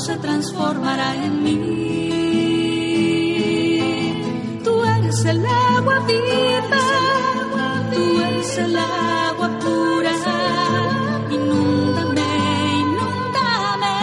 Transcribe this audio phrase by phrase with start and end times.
[0.00, 1.60] Se transformará en mí.
[4.64, 6.78] Tú eres el agua viva,
[7.92, 10.12] tú eres el agua pura,
[11.30, 12.26] inúndame,
[12.80, 13.96] inúndame,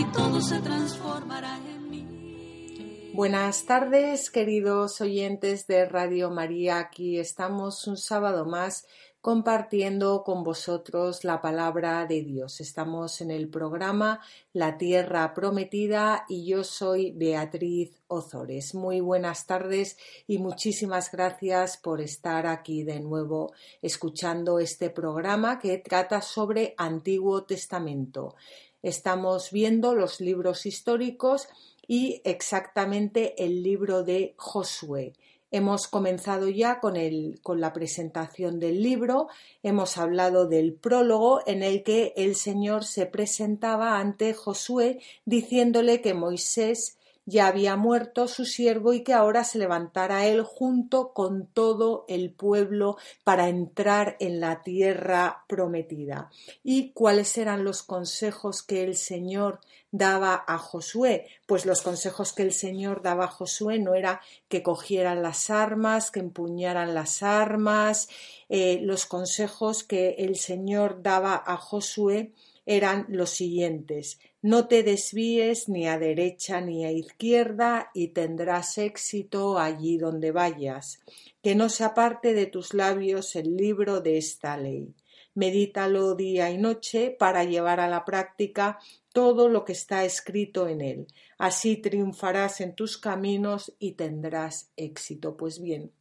[0.00, 3.10] y todo se transformará en mí.
[3.14, 6.78] Buenas tardes, queridos oyentes de Radio María.
[6.78, 8.86] Aquí estamos un sábado más
[9.22, 12.60] compartiendo con vosotros la palabra de Dios.
[12.60, 14.20] Estamos en el programa
[14.52, 18.74] La Tierra Prometida y yo soy Beatriz Ozores.
[18.74, 25.78] Muy buenas tardes y muchísimas gracias por estar aquí de nuevo escuchando este programa que
[25.78, 28.34] trata sobre Antiguo Testamento.
[28.82, 31.46] Estamos viendo los libros históricos
[31.86, 35.12] y exactamente el libro de Josué.
[35.52, 39.28] Hemos comenzado ya con, el, con, la presentación del libro,
[39.62, 46.14] hemos hablado del prólogo en el que el Señor se presentaba ante Josué diciéndole que
[46.14, 52.04] Moisés ya había muerto su siervo y que ahora se levantara él junto con todo
[52.08, 56.30] el pueblo para entrar en la tierra prometida.
[56.64, 59.60] ¿Y cuáles eran los consejos que el Señor
[59.92, 61.28] daba a Josué?
[61.46, 66.10] Pues los consejos que el Señor daba a Josué no era que cogieran las armas,
[66.10, 68.08] que empuñaran las armas,
[68.48, 72.32] eh, los consejos que el Señor daba a Josué
[72.66, 79.56] eran los siguientes no te desvíes ni a derecha ni a izquierda y tendrás éxito
[79.56, 80.98] allí donde vayas.
[81.42, 84.96] Que no se aparte de tus labios el libro de esta ley.
[85.34, 88.80] Medítalo día y noche para llevar a la práctica
[89.12, 91.06] todo lo que está escrito en él.
[91.38, 95.36] Así triunfarás en tus caminos y tendrás éxito.
[95.36, 95.92] Pues bien,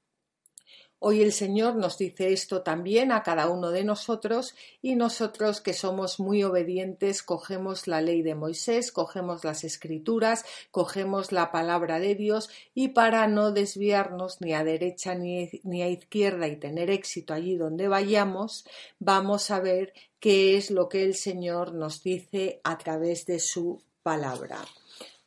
[1.03, 4.53] Hoy el Señor nos dice esto también a cada uno de nosotros
[4.83, 11.31] y nosotros que somos muy obedientes cogemos la ley de Moisés, cogemos las escrituras, cogemos
[11.31, 15.49] la palabra de Dios y para no desviarnos ni a derecha ni,
[15.81, 18.67] a izquierda y tener éxito allí donde vayamos,
[18.99, 23.81] vamos a ver qué es lo que el Señor nos dice a través de su
[24.03, 24.59] palabra.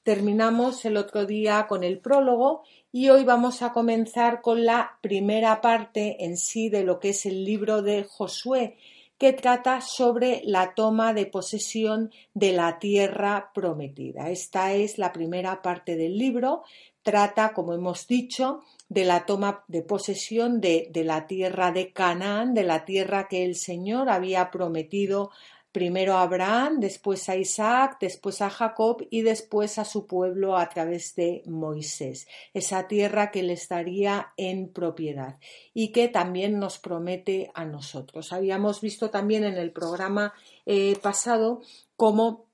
[0.05, 2.63] Terminamos el otro día con el prólogo
[2.97, 7.27] y hoy vamos a comenzar con la primera parte en sí de lo que es
[7.27, 8.77] el libro de Josué,
[9.19, 14.31] que trata sobre la toma de posesión de la tierra prometida.
[14.31, 16.63] Esta es la primera parte del libro,
[17.03, 22.63] trata, como hemos dicho, de la toma de posesión de, la tierra de Canaán, de
[22.63, 25.33] la tierra que el Señor había prometido
[25.75, 30.69] primero a Abraham, después a Isaac, después a Jacob y después a su pueblo a
[30.69, 35.41] través de Moisés, esa tierra que les daría en propiedad
[35.75, 38.33] y que también nos promete a nosotros.
[38.33, 40.33] Habíamos visto también en el programa
[40.65, 41.61] eh, pasado
[41.97, 42.47] cómo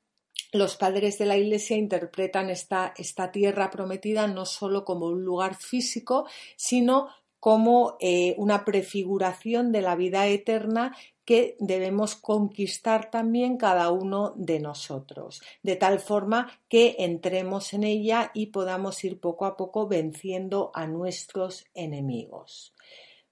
[0.52, 5.56] los padres de la Iglesia interpretan esta, esta, tierra prometida no solo como un lugar
[5.56, 6.26] físico,
[6.56, 10.96] sino como eh, una prefiguración de la vida eterna
[11.30, 18.32] que debemos conquistar también cada uno de nosotros, de tal forma que entremos en ella
[18.34, 22.74] y podamos ir poco a poco venciendo a nuestros enemigos.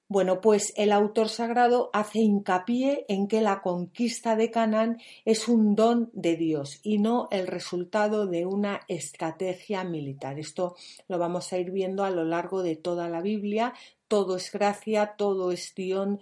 [0.06, 5.74] Bueno, pues el autor sagrado hace hincapié en que la conquista de Canaán es un
[5.74, 10.38] don de Dios y no el resultado de una estrategia militar.
[10.38, 10.76] Esto
[11.08, 13.74] lo vamos a ir viendo a lo largo de toda la Biblia,
[14.08, 16.20] todo es gracia, todo es don,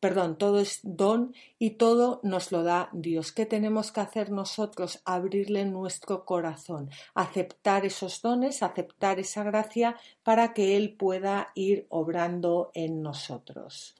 [0.00, 3.32] perdón, todo es don y todo nos lo da Dios.
[3.32, 5.02] ¿Qué tenemos que hacer nosotros?
[5.04, 12.70] Abrirle nuestro corazón, aceptar esos dones, aceptar esa gracia para que Él pueda ir obrando
[12.74, 13.94] en nosotros.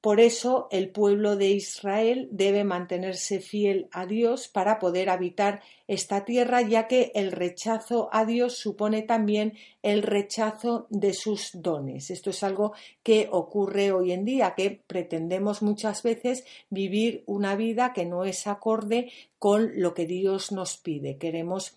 [0.00, 6.24] Por eso el pueblo de Israel debe mantenerse fiel a Dios para poder habitar esta
[6.24, 12.10] tierra, ya que el rechazo a Dios supone también el rechazo de sus dones.
[12.10, 17.92] Esto es algo que ocurre hoy en día, que pretendemos muchas veces vivir una vida
[17.92, 21.18] que no es acorde con lo que Dios nos pide.
[21.18, 21.76] Queremos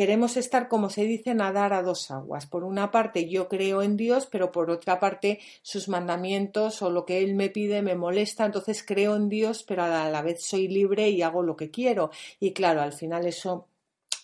[0.00, 2.46] queremos estar, como se dice, nadar a dos aguas.
[2.46, 7.04] Por una parte, yo creo en Dios, pero por otra parte, sus mandamientos o lo
[7.04, 10.68] que Él me pide me molesta, entonces creo en Dios, pero a la vez soy
[10.68, 12.10] libre y hago lo que quiero.
[12.38, 13.68] Y claro, al final eso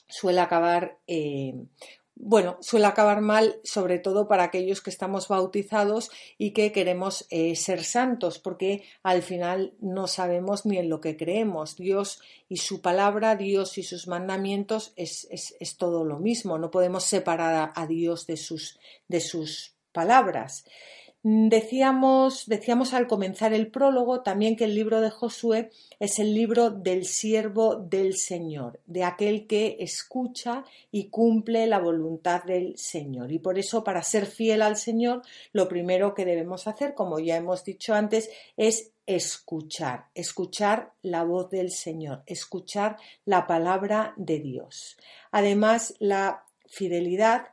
[0.09, 1.55] suele acabar eh,
[2.19, 7.55] bueno, suele acabar mal, sobre todo para aquellos que estamos bautizados y que queremos eh,
[7.57, 11.77] ser santos, porque al final no sabemos ni en lo que creemos.
[11.77, 16.57] Dios y su palabra, Dios y sus mandamientos es, es, todo lo mismo.
[16.57, 18.79] No podemos separar a, Dios de sus,
[19.09, 20.65] de sus palabras.
[21.29, 26.71] Decíamos, decíamos al comenzar el prólogo también que el libro de Josué es el libro
[26.71, 30.63] del siervo del Señor, de aquel que escucha
[30.93, 33.33] y cumple la voluntad del Señor.
[33.33, 37.35] Y por eso, para ser fiel al Señor, lo primero que debemos hacer, como ya
[37.35, 44.97] hemos dicho antes, es escuchar, escuchar la voz del Señor, escuchar la palabra de Dios.
[45.33, 47.49] Además, la fidelidad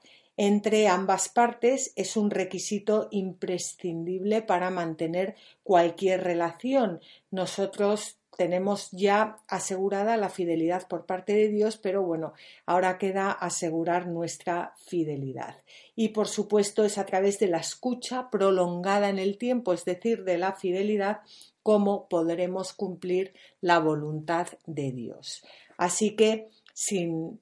[0.46, 7.00] entre ambas partes es un requisito imprescindible para mantener cualquier relación.
[7.32, 12.34] Nosotros tenemos ya asegurada la fidelidad por parte de Dios, pero bueno,
[12.66, 15.62] ahora queda asegurar nuestra fidelidad.
[15.96, 20.26] Y por supuesto es a través de la escucha prolongada en el tiempo, es decir,
[20.26, 21.22] de la fidelidad,
[21.62, 25.46] cómo podremos cumplir la voluntad de Dios.
[25.78, 27.40] Así que sin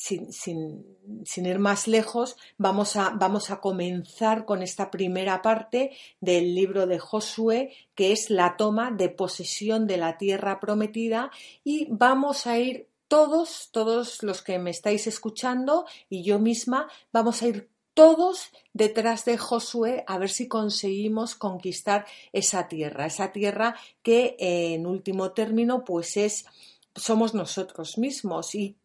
[0.00, 0.96] sin,
[1.36, 6.98] ir más lejos, vamos a, vamos a comenzar con esta primera parte del libro de
[6.98, 11.30] Josué, que es la toma de posesión de la tierra prometida,
[11.64, 17.42] y vamos a ir todos, todos los que me estáis escuchando y yo misma, vamos
[17.42, 23.74] a ir todos detrás de Josué a ver si conseguimos conquistar esa tierra, esa tierra
[24.02, 26.46] que en último término pues es
[26.94, 28.54] somos nosotros mismos.
[28.54, 28.76] Y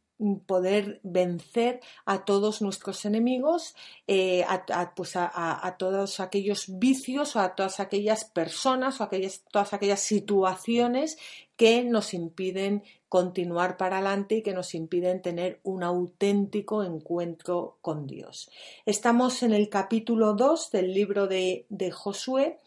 [0.46, 3.76] poder vencer a todos nuestros enemigos,
[4.08, 9.74] eh, a, pues a, todos aquellos vicios o a todas aquellas personas o aquellas, todas
[9.74, 11.18] aquellas situaciones
[11.58, 18.08] que nos impiden continuar para adelante y que nos impiden tener un auténtico encuentro con
[18.08, 18.50] Dios.
[18.86, 22.60] Estamos en el capítulo 2 del libro de, de Josué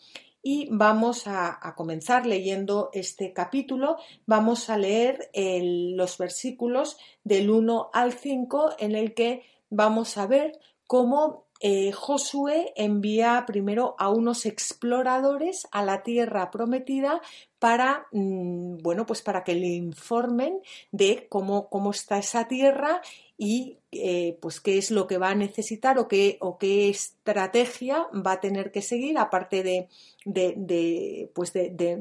[0.51, 3.99] y vamos a, comenzar leyendo este capítulo.
[4.25, 10.59] Vamos a leer los versículos del 1 al 5 en el que vamos a ver
[10.87, 17.21] cómo eh, Josué envía primero a unos exploradores a la tierra prometida
[17.59, 20.63] para, mm, bueno, pues para que le informen
[20.93, 23.03] de cómo, cómo está esa tierra
[23.41, 28.09] y eh, pues qué es lo que va a necesitar o qué, o qué estrategia
[28.15, 29.89] va a tener que seguir, aparte de,
[30.25, 31.97] de, pues de,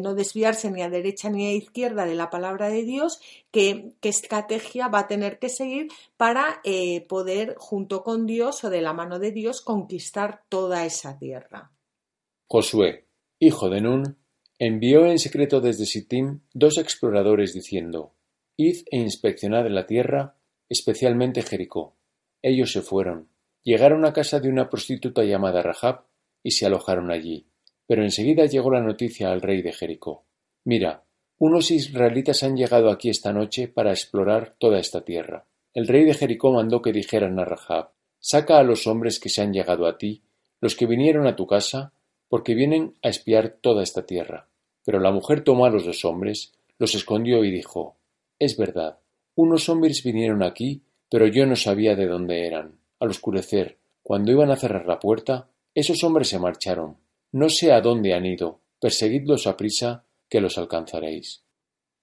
[0.00, 3.20] no desviarse ni a derecha ni a izquierda de la palabra de Dios,
[3.50, 8.70] qué, qué estrategia va a tener que seguir para eh, poder, junto con Dios o
[8.70, 11.70] de la mano de Dios, conquistar toda esa tierra.
[12.48, 13.04] Josué,
[13.38, 14.16] hijo de Nun,
[14.58, 18.14] envió en secreto desde Sittim dos exploradores diciendo,
[18.56, 20.36] Id e inspeccionad la tierra
[20.72, 21.96] especialmente Jericó.
[22.40, 23.28] Ellos se fueron,
[23.62, 26.06] llegaron a casa de una prostituta llamada Rahab
[26.42, 27.46] y se alojaron allí.
[27.86, 30.24] Pero enseguida llegó la noticia al rey de Jericó.
[30.64, 31.04] Mira,
[31.38, 35.46] unos israelitas han llegado aquí esta noche para explorar toda esta tierra.
[35.74, 39.42] El rey de Jericó mandó que dijeran a Rahab Saca a los hombres que se
[39.42, 40.22] han llegado a ti,
[40.60, 41.92] los que vinieron a tu casa,
[42.28, 44.48] porque vienen a espiar toda esta tierra.
[44.84, 47.96] Pero la mujer tomó a los dos hombres, los escondió y dijo
[48.38, 49.00] Es verdad,
[49.34, 52.78] unos hombres vinieron aquí, pero yo no sabía de dónde eran.
[52.98, 56.98] Al oscurecer, cuando iban a cerrar la puerta, esos hombres se marcharon.
[57.32, 58.60] No sé a dónde han ido.
[58.80, 61.44] Perseguidlos a prisa, que los alcanzaréis.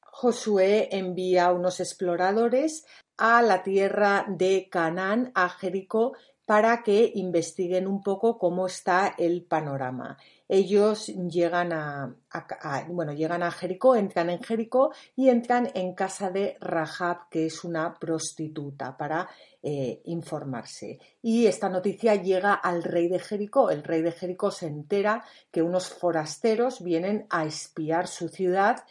[0.01, 2.86] Josué envía unos exploradores
[3.17, 6.13] a la tierra de Canaán, a Jericó,
[6.45, 10.17] para que investiguen un poco cómo está el panorama
[10.51, 12.15] ellos llegan a,
[12.88, 17.63] bueno, llegan a Jericó, entran en Jericó y entran en casa de Rahab, que es
[17.63, 19.29] una prostituta, para
[19.62, 21.00] eh, informarse.
[21.22, 23.70] Y esta noticia llega al rey de Jericó.
[23.70, 28.84] El rey de Jericó se entera que unos forasteros vienen a espiar su ciudad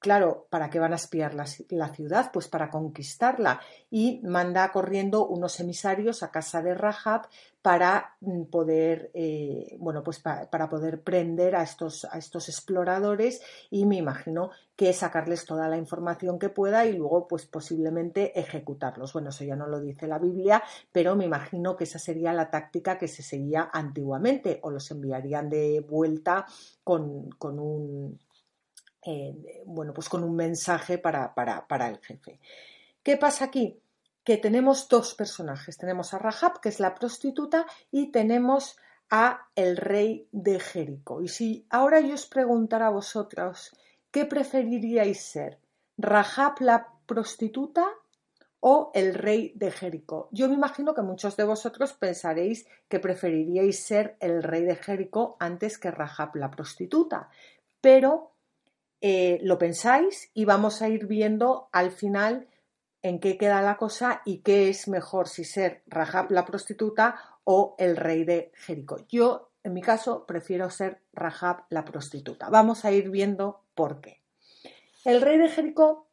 [0.00, 1.44] Claro, ¿para qué van a espiar la,
[1.88, 2.30] ciudad?
[2.32, 3.60] Pues para conquistarla.
[3.90, 7.26] Y manda corriendo unos emisarios a casa de Rahab
[7.62, 13.86] para mm, poder, eh, bueno, pues para poder prender a estos, a estos exploradores y
[13.86, 19.12] me imagino que sacarles toda la información que pueda y luego, pues posiblemente ejecutarlos.
[19.12, 20.62] Bueno, eso ya no lo dice la Biblia,
[20.92, 25.48] pero me imagino que esa sería la táctica que se seguía antiguamente o los enviarían
[25.50, 26.46] de vuelta
[26.84, 28.20] con, con un
[29.66, 32.40] bueno, pues con un mensaje para, para, para el jefe.
[33.02, 33.80] ¿Qué pasa aquí?
[34.28, 35.78] que tenemos dos personajes.
[35.78, 38.76] Tenemos a Rahab, que es la prostituta, y tenemos
[39.08, 41.22] a el rey de Jericó.
[41.22, 43.74] Y si ahora yo os preguntara a vosotros,
[44.10, 45.58] ¿qué preferiríais ser?
[45.96, 47.88] ¿Rahab la prostituta
[48.60, 50.28] o el rey de Jericó?
[50.30, 55.38] Yo me imagino que muchos de vosotros pensaréis que preferiríais ser el rey de Jericó
[55.40, 57.30] antes que Rahab la prostituta,
[57.80, 58.32] pero
[59.00, 62.48] eh, lo pensáis y vamos a ir viendo al final
[63.02, 67.76] en qué queda la cosa y qué es mejor, si ser Rahab la prostituta o
[67.78, 68.98] el rey de Jericó.
[69.08, 72.50] Yo, en mi caso, prefiero ser Rahab la prostituta.
[72.50, 74.20] Vamos a ir viendo por qué.
[75.04, 76.08] El rey de Jericó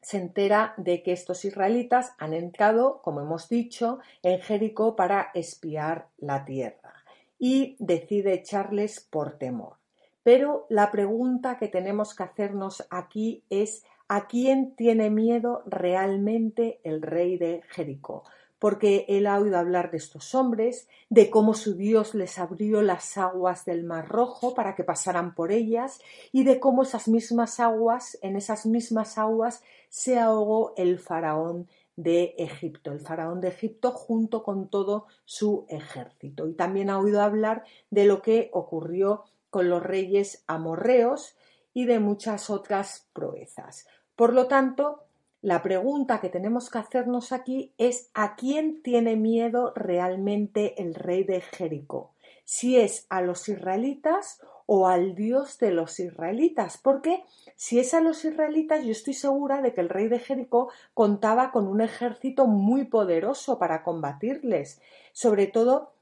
[0.00, 6.08] se entera de que estos israelitas han entrado, como hemos dicho, en Jericó para espiar
[6.16, 7.04] la tierra
[7.38, 9.79] y decide echarles por temor.
[10.22, 17.00] Pero la pregunta que tenemos que hacernos aquí es ¿a quién tiene miedo realmente el
[17.00, 18.24] rey de Jericó?
[18.58, 23.16] Porque él ha oído hablar de estos hombres, de cómo su Dios les abrió las
[23.16, 26.00] aguas del Mar Rojo para que pasaran por ellas,
[26.32, 32.34] y de cómo esas mismas aguas, en esas mismas aguas, se ahogó el faraón de
[32.36, 36.46] Egipto, el faraón de Egipto junto con todo su ejército.
[36.46, 41.36] Y también ha oído hablar de lo que ocurrió con los reyes amorreos
[41.74, 43.86] y de muchas otras proezas.
[44.16, 45.04] Por lo tanto,
[45.42, 51.24] la pregunta que tenemos que hacernos aquí es ¿a quién tiene miedo realmente el rey
[51.24, 52.12] de Jericó?
[52.44, 57.24] Si es a los israelitas o al Dios de los israelitas, porque
[57.56, 61.52] si es a los israelitas yo estoy segura de que el rey de Jericó contaba
[61.52, 64.80] con un ejército muy poderoso para combatirles,
[65.12, 65.92] sobre todo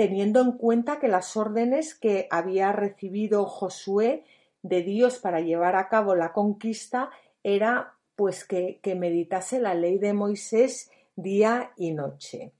[0.00, 4.24] teniendo en cuenta que las órdenes que había recibido Josué
[4.62, 7.10] de Dios para llevar a cabo la conquista
[7.42, 12.54] era pues que, meditase la ley de Moisés día y noche.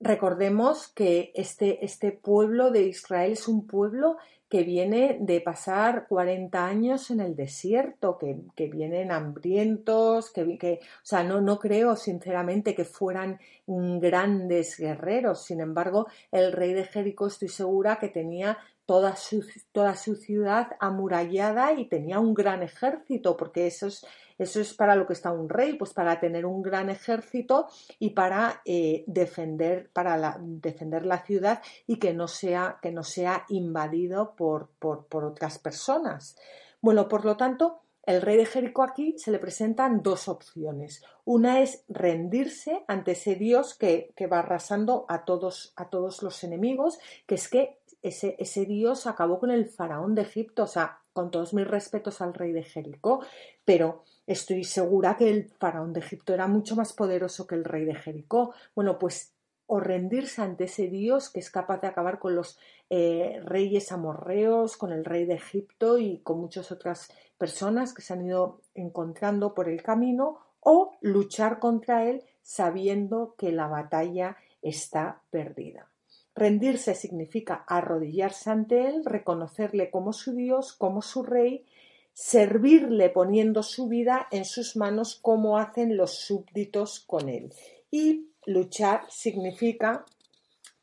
[0.00, 4.16] Recordemos que este, este, pueblo de Israel es un pueblo
[4.52, 10.80] que viene de pasar 40 años en el desierto, que, que vienen hambrientos, que, que,
[10.82, 15.42] o sea, no, no creo sinceramente que fueran grandes guerreros.
[15.46, 20.68] Sin embargo, el rey de Jericó estoy segura que tenía toda su, toda su ciudad
[20.80, 24.04] amurallada y tenía un gran ejército, porque eso es,
[24.38, 28.10] eso es para lo que está un rey, pues para tener un gran ejército y
[28.10, 33.44] para eh, defender, para la, defender la ciudad y que no sea, que no sea
[33.48, 36.36] invadido por, por, por otras personas.
[36.80, 41.04] Bueno, por lo tanto, el rey de Jericó aquí se le presentan dos opciones.
[41.24, 46.42] Una es rendirse ante ese Dios que, que va arrasando a todos, a todos los
[46.42, 51.00] enemigos, que es que ese, ese Dios acabó con el faraón de Egipto, o sea,
[51.12, 53.24] con todos mis respetos al rey de Jericó,
[53.64, 57.84] pero estoy segura que el faraón de Egipto era mucho más poderoso que el rey
[57.84, 58.54] de Jericó.
[58.74, 59.34] Bueno, pues
[59.66, 62.58] o rendirse ante ese Dios que es capaz de acabar con los
[62.90, 68.12] eh, reyes amorreos, con el rey de Egipto y con muchas otras personas que se
[68.12, 75.22] han ido encontrando por el camino, o luchar contra él sabiendo que la batalla está
[75.30, 75.91] perdida.
[76.34, 81.66] Rendirse significa arrodillarse ante Él, reconocerle como su Dios, como su Rey,
[82.12, 87.52] servirle poniendo su vida en sus manos como hacen los súbditos con Él.
[87.90, 90.04] Y luchar significa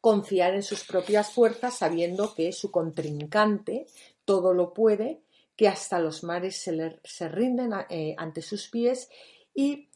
[0.02, 3.88] confiar en sus propias fuerzas sabiendo que su contrincante
[4.26, 5.22] todo lo puede,
[5.56, 9.10] que hasta los mares se, rinden eh, ante sus pies
[9.54, 9.89] y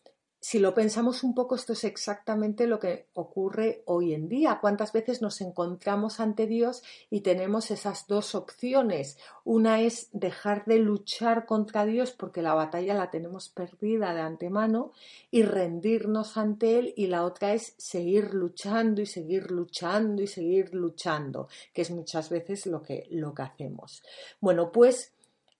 [0.43, 4.57] si lo pensamos un poco, esto es exactamente lo que ocurre hoy en día.
[4.59, 9.17] ¿Cuántas veces nos encontramos ante Dios y tenemos esas dos opciones?
[9.45, 14.91] Una es dejar de luchar contra Dios porque la batalla la tenemos perdida de antemano
[15.31, 20.73] y rendirnos ante Él y la otra es seguir luchando y seguir luchando y seguir
[20.73, 24.03] luchando, que es muchas veces lo que, lo que hacemos.
[24.41, 25.12] Bueno, pues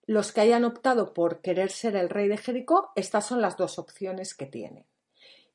[0.05, 3.79] los que hayan optado por querer ser el rey de Jericó, estas son las dos
[3.79, 4.85] opciones que tienen.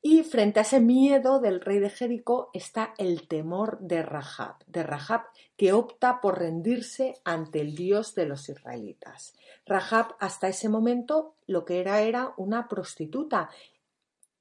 [0.00, 4.84] Y frente a ese miedo del rey de Jericó está el temor de Rahab, de
[4.84, 5.22] Rahab
[5.56, 9.34] que opta por rendirse ante el Dios de los israelitas.
[9.66, 13.50] Rahab hasta ese momento lo que era era una prostituta.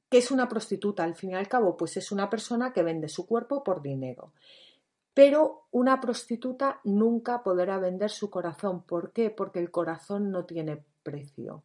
[0.10, 1.04] ¿Qué es una prostituta?
[1.04, 4.34] Al fin y al cabo, pues es una persona que vende su cuerpo por dinero.
[5.18, 8.84] Pero una prostituta nunca podrá vender su corazón.
[8.84, 9.32] ¿Por qué?
[9.32, 11.64] Porque el corazón no tiene precio.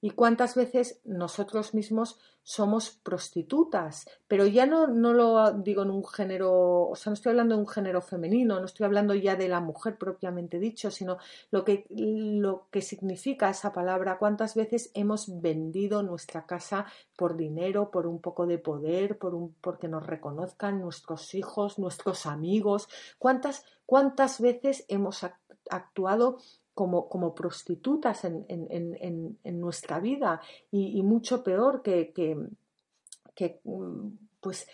[0.00, 6.04] Y cuántas veces nosotros mismos somos prostitutas, pero ya no, no lo digo en un
[6.04, 9.48] género, o sea, no estoy hablando de un género femenino, no estoy hablando ya de
[9.48, 11.18] la mujer propiamente dicho, sino
[11.52, 16.86] lo que, lo que significa esa palabra, cuántas veces hemos vendido nuestra casa
[17.16, 22.26] por dinero, por un poco de poder, por un, porque nos reconozcan nuestros hijos, nuestros
[22.26, 22.88] amigos,
[23.18, 25.24] cuántas, cuántas veces hemos
[25.70, 26.38] actuado
[26.74, 32.12] como, como prostitutas en, en, en, nuestra vida y, mucho peor que,
[33.34, 33.60] que,
[34.40, 34.66] pues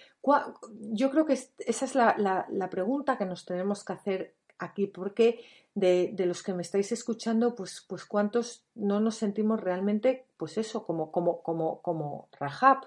[0.91, 4.87] yo creo que esa es la, la, la, pregunta que nos tenemos que hacer aquí,
[4.87, 10.27] porque de, de, los que me estáis escuchando, pues, pues cuántos no nos sentimos realmente,
[10.37, 12.87] pues eso, como, como, como, como Rahab.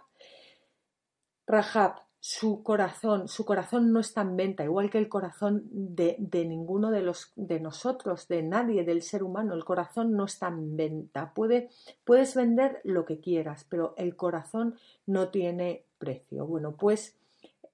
[1.48, 6.46] Rahab, su corazón, su corazón no está en venta, igual que el corazón de, de,
[6.46, 9.56] ninguno de los de nosotros, de nadie, del ser humano.
[9.56, 11.34] El corazón no está en venta.
[11.34, 11.70] Puede,
[12.04, 14.76] puedes vender lo que quieras, pero el corazón
[15.08, 16.46] no tiene precio.
[16.46, 17.18] Bueno, pues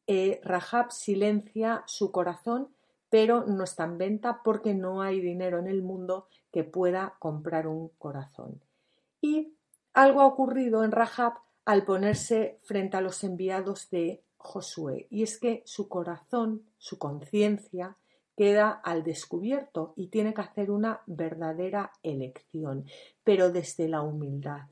[0.08, 2.70] eh, Rahab silencia su corazón,
[3.10, 7.68] pero no está en venta porque no hay dinero en el mundo que pueda comprar
[7.68, 8.62] un corazón.
[9.20, 9.56] Y
[9.94, 11.34] algo ha ocurrido en Rahab
[11.66, 17.98] al ponerse frente a los enviados de Josué, y es que su corazón, su conciencia,
[18.38, 22.86] queda al descubierto y tiene que hacer una verdadera elección,
[23.24, 24.68] pero desde la humildad,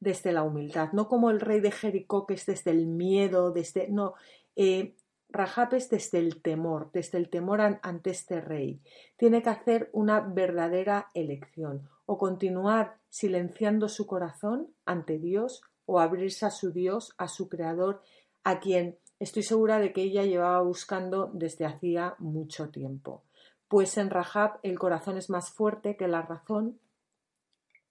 [0.00, 3.88] desde la humildad, no como el rey de Jericó que es desde el miedo, desde
[3.88, 4.14] no,
[4.56, 4.96] eh,
[5.28, 8.80] Rahab es desde el temor, desde el temor ante este rey.
[9.16, 16.46] Tiene que hacer una verdadera elección, o continuar silenciando su corazón ante Dios, o abrirse
[16.46, 18.02] a su Dios, a su Creador,
[18.46, 23.24] a quien estoy segura de que ella llevaba buscando desde hacía mucho tiempo.
[23.66, 26.78] Pues en Rahab el corazón es más fuerte que la razón,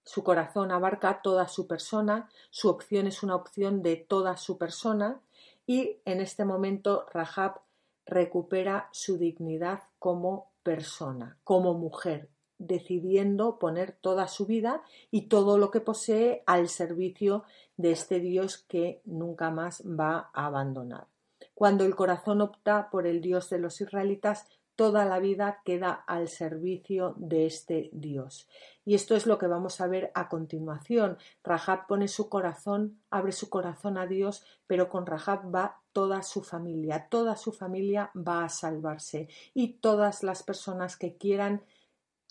[0.06, 5.20] su corazón abarca toda su persona, su opción es una opción de toda su persona
[5.68, 7.60] y en este momento Rahab
[8.06, 14.82] recupera su dignidad como persona, como mujer, decidiendo poner toda su vida
[15.12, 17.44] y todo lo que posee al servicio
[17.78, 21.08] de este Dios que nunca más va a abandonar.
[21.54, 26.28] Cuando el corazón opta por el Dios de los israelitas, toda la vida queda al
[26.28, 28.48] servicio de este Dios.
[28.84, 31.18] Y esto es lo que vamos a ver a continuación.
[31.44, 36.44] Rahab pone su corazón, abre su corazón a Dios, pero con Rahab va toda su
[36.44, 37.08] familia.
[37.10, 41.64] Toda su familia va a salvarse y todas las personas que quieran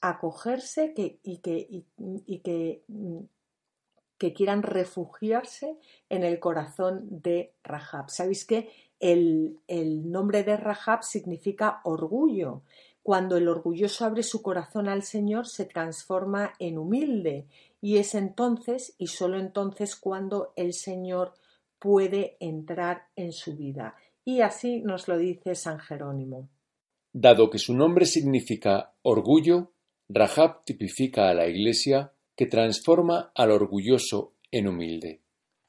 [0.08, 1.84] acogerse y que,
[2.26, 3.20] y que mm,
[4.18, 5.76] que quieran refugiarse
[6.08, 8.08] en el corazón de Rahab.
[8.08, 12.62] ¿Sabéis que el, el nombre de Rahab significa orgullo?
[13.02, 17.46] Cuando el orgulloso abre su corazón al Señor, se transforma en humilde
[17.82, 21.34] y es entonces y solo entonces cuando el Señor
[21.78, 23.94] puede entrar en su vida.
[24.24, 26.48] Y así nos lo dice San Jerónimo.
[27.12, 29.73] Dado que su nombre significa orgullo,
[30.08, 35.20] Rahab tipifica a la Iglesia que transforma al orgulloso en humilde.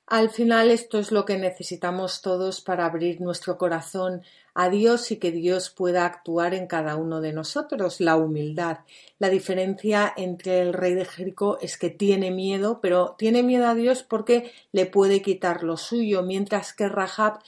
[0.08, 4.22] Al final esto es lo que necesitamos todos para abrir nuestro corazón
[4.54, 8.80] a Dios y que Dios pueda actuar en cada uno de nosotros, la humildad.
[9.18, 13.74] La diferencia entre el rey de Jericó es que tiene miedo, pero tiene miedo a
[13.74, 17.40] Dios porque le puede quitar lo suyo, mientras que Rahab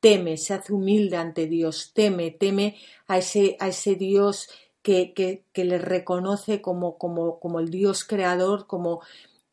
[0.00, 2.76] teme, se hace humilde ante Dios, teme, teme
[3.08, 4.48] a ese, a ese Dios
[4.86, 6.96] que, le reconoce como,
[7.58, 8.66] el Dios creador,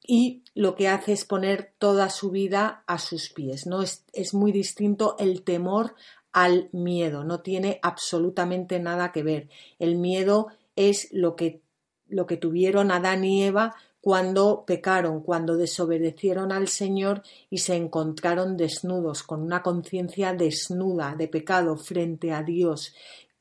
[0.05, 3.65] y lo que hace es poner toda su vida a sus pies.
[3.65, 3.81] ¿no?
[3.81, 5.95] Es, es, muy distinto el temor
[6.33, 9.49] al miedo, no tiene absolutamente nada que ver.
[9.79, 11.61] El miedo es lo que,
[12.07, 18.57] lo que tuvieron Adán y Eva cuando pecaron, cuando desobedecieron al Señor y se encontraron
[18.57, 22.93] desnudos, con una conciencia desnuda de pecado frente a Dios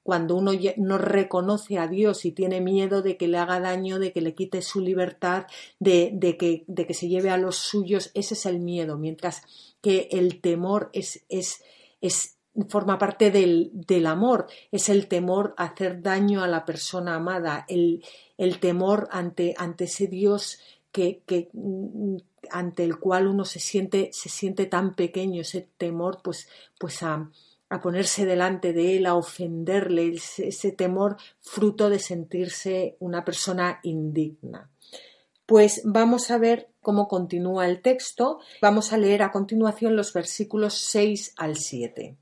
[0.03, 4.13] cuando uno no reconoce a Dios y tiene miedo de que le haga daño, de
[4.13, 5.47] que le quite su libertad,
[5.79, 9.43] de, que, de que, se lleve a los suyos, ese es el miedo, mientras
[9.81, 11.63] que el temor es, es,
[12.01, 12.37] es
[12.69, 17.65] forma parte del, del, amor, es el temor a hacer daño a la persona amada,
[17.69, 18.05] el,
[18.37, 20.59] el temor ante, ante ese Dios
[20.91, 22.17] que, que, mm,
[22.51, 27.31] ante el cual uno se siente, se siente tan pequeño, ese temor pues, pues a,
[27.73, 34.69] a ponerse delante de él, a ofenderle, ese, temor fruto de sentirse una persona indigna.
[35.47, 38.41] Pues vamos a ver cómo continúa el texto.
[38.61, 42.15] Vamos a leer a continuación los versículos 6 al 7.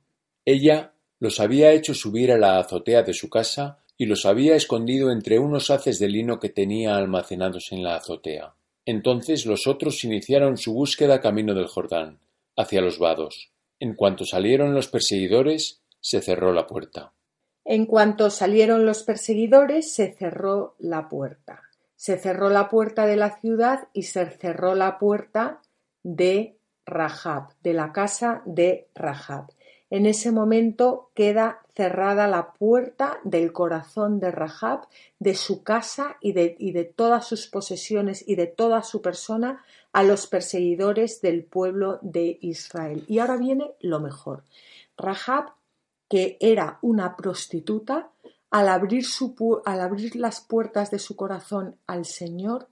[0.44, 5.10] Ella los había hecho subir a la azotea de su casa y los había escondido
[5.10, 8.54] entre unos haces de lino que tenía almacenados en la azotea.
[8.86, 12.20] Entonces los otros iniciaron su búsqueda camino del Jordán,
[12.56, 13.50] hacia los vados.
[13.80, 17.14] En cuanto salieron los perseguidores, se cerró la puerta.
[17.64, 21.62] En cuanto salieron los perseguidores, se cerró la puerta.
[21.96, 25.62] Se cerró la puerta de la ciudad y se cerró la puerta
[26.02, 29.46] de Rahab, de la casa de Rahab.
[29.90, 34.86] En ese momento queda cerrada la puerta del corazón de Rahab,
[35.18, 39.64] de su casa y de, y de todas sus posesiones y de toda su persona
[39.92, 43.04] a los perseguidores del pueblo de Israel.
[43.08, 44.44] Y ahora viene lo mejor.
[44.96, 45.52] Rahab,
[46.08, 48.10] que era una prostituta,
[48.50, 52.68] al abrir, su, al abrir las puertas de su corazón al Señor,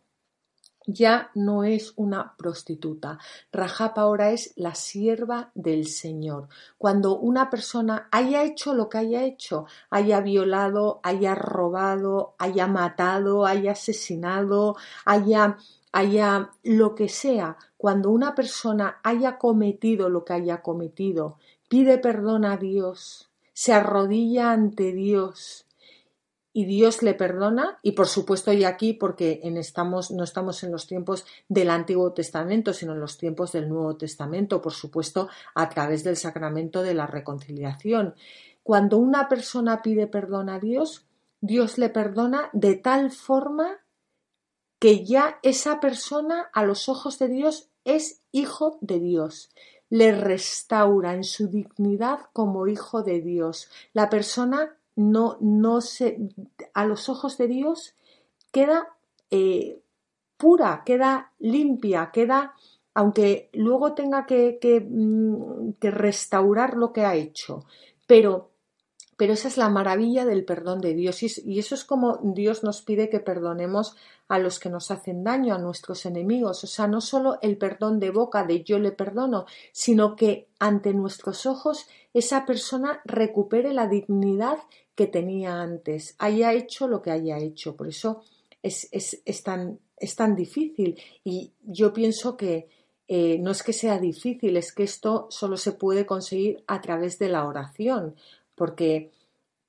[0.89, 3.19] ya no es una prostituta.
[3.53, 6.49] Rahab ahora es la sierva del Señor.
[6.79, 13.45] Cuando una persona haya hecho lo que haya hecho, haya violado, haya robado, haya matado,
[13.45, 15.59] haya asesinado, haya
[15.93, 22.45] haya lo que sea, cuando una persona haya cometido lo que haya cometido, pide perdón
[22.45, 25.69] a Dios, se arrodilla ante Dios,
[26.59, 30.73] y Dios le perdona y por supuesto y aquí porque en estamos no estamos en
[30.73, 35.69] los tiempos del Antiguo Testamento sino en los tiempos del Nuevo Testamento por supuesto a
[35.69, 38.17] través del sacramento de la reconciliación.
[38.65, 41.07] Cuando una persona pide perdón a Dios
[41.41, 43.79] Dios le perdona de tal forma
[44.79, 49.51] que ya esa persona a los ojos de Dios es hijo de Dios.
[49.91, 53.69] Le restaura en su dignidad como hijo de Dios.
[53.93, 56.19] La persona no, no se,
[56.75, 57.95] a los ojos de Dios
[58.53, 58.97] queda
[59.31, 59.81] eh,
[60.37, 62.55] pura, queda limpia, queda,
[62.95, 67.65] aunque luego tenga que, que, mm, que restaurar lo que ha hecho,
[68.07, 68.51] pero
[69.19, 72.83] pero esa es la maravilla del perdón de Dios y eso es como Dios nos
[72.83, 73.97] pide que perdonemos
[74.29, 76.63] a los que nos hacen daño, a nuestros enemigos.
[76.63, 80.95] O sea, no solo el perdón de boca de yo le perdono, sino que ante
[80.95, 84.59] nuestros ojos esa persona recupere la dignidad
[84.95, 87.75] que tenía antes, haya hecho lo que haya hecho.
[87.75, 88.23] Por eso
[88.63, 92.69] es, es, tan, es tan difícil y yo pienso que
[93.09, 97.19] eh, no es que sea difícil, es que esto solo se puede conseguir a través
[97.19, 98.15] de la oración
[98.59, 99.13] porque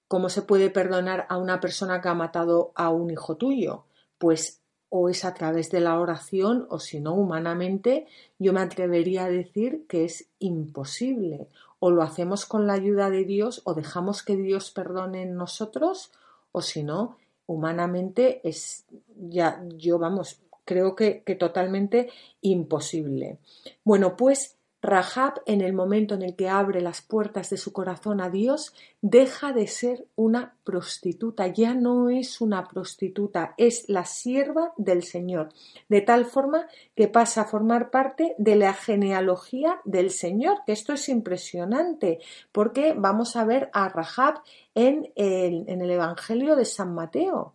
[0.10, 3.86] ¿cómo se puede perdonar a una persona que ha matado a un hijo tuyo?
[4.18, 8.08] Pues o es a través de la oración o si no humanamente
[8.40, 11.48] yo me atrevería a decir que es imposible.
[11.80, 16.12] O lo hacemos con la ayuda de Dios o dejamos que Dios perdone en nosotros
[16.52, 22.10] o si no, humanamente es ya yo vamos, creo que, que totalmente
[22.42, 23.38] imposible.
[23.84, 28.22] Bueno, pues Rahab, en el momento en el que abre las puertas de su corazón
[28.22, 34.74] a Dios, deja de ser una prostituta, ya no es una prostituta, es la sierva
[34.78, 35.50] del Señor,
[35.90, 40.94] de tal forma que pasa a formar parte de la genealogía del Señor, que esto
[40.94, 42.20] es impresionante,
[42.54, 44.42] porque vamos a ver a Rahab
[44.76, 47.54] en el, Evangelio de San Mateo.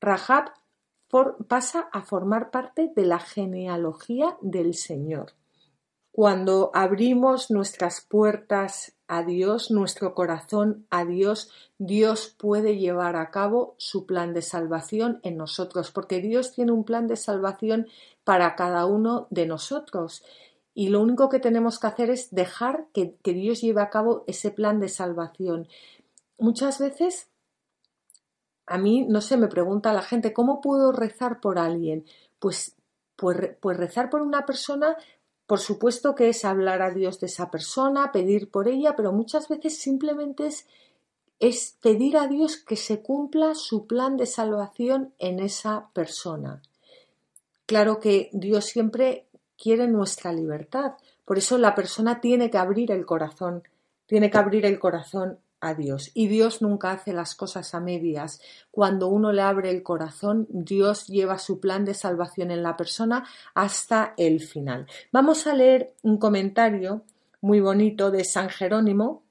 [0.00, 0.52] Rahab
[1.46, 5.34] pasa a formar parte de la genealogía del Señor.
[6.12, 13.74] Cuando abrimos nuestras puertas a Dios, nuestro corazón a Dios, Dios puede llevar a cabo
[13.78, 17.88] su plan de salvación en nosotros, porque Dios tiene un plan de salvación
[18.24, 20.22] para cada uno de nosotros.
[20.74, 24.50] Y lo único que tenemos que hacer es dejar que, Dios lleve a cabo ese
[24.50, 25.66] plan de salvación.
[26.38, 27.28] Muchas veces
[28.66, 32.04] a mí, no sé, me pregunta la gente, ¿cómo puedo rezar por alguien?
[32.38, 32.76] Pues,
[33.16, 34.96] pues, pues rezar por una persona
[35.46, 39.48] por supuesto que es hablar a Dios de esa persona, pedir por ella, pero muchas
[39.48, 40.66] veces simplemente es,
[41.40, 46.62] es pedir a Dios que se cumpla su plan de salvación en esa persona.
[47.66, 49.26] Claro que Dios siempre
[49.56, 53.62] quiere nuestra libertad, por eso la persona tiene que abrir el corazón,
[54.06, 56.10] tiene que abrir el corazón a Dios.
[56.12, 58.42] Y Dios nunca hace las cosas a medias.
[58.70, 63.24] Cuando uno le abre el corazón, Dios lleva su plan de salvación en la persona
[63.54, 64.86] hasta el final.
[65.12, 67.04] Vamos a leer un comentario
[67.40, 69.22] muy bonito de San Jerónimo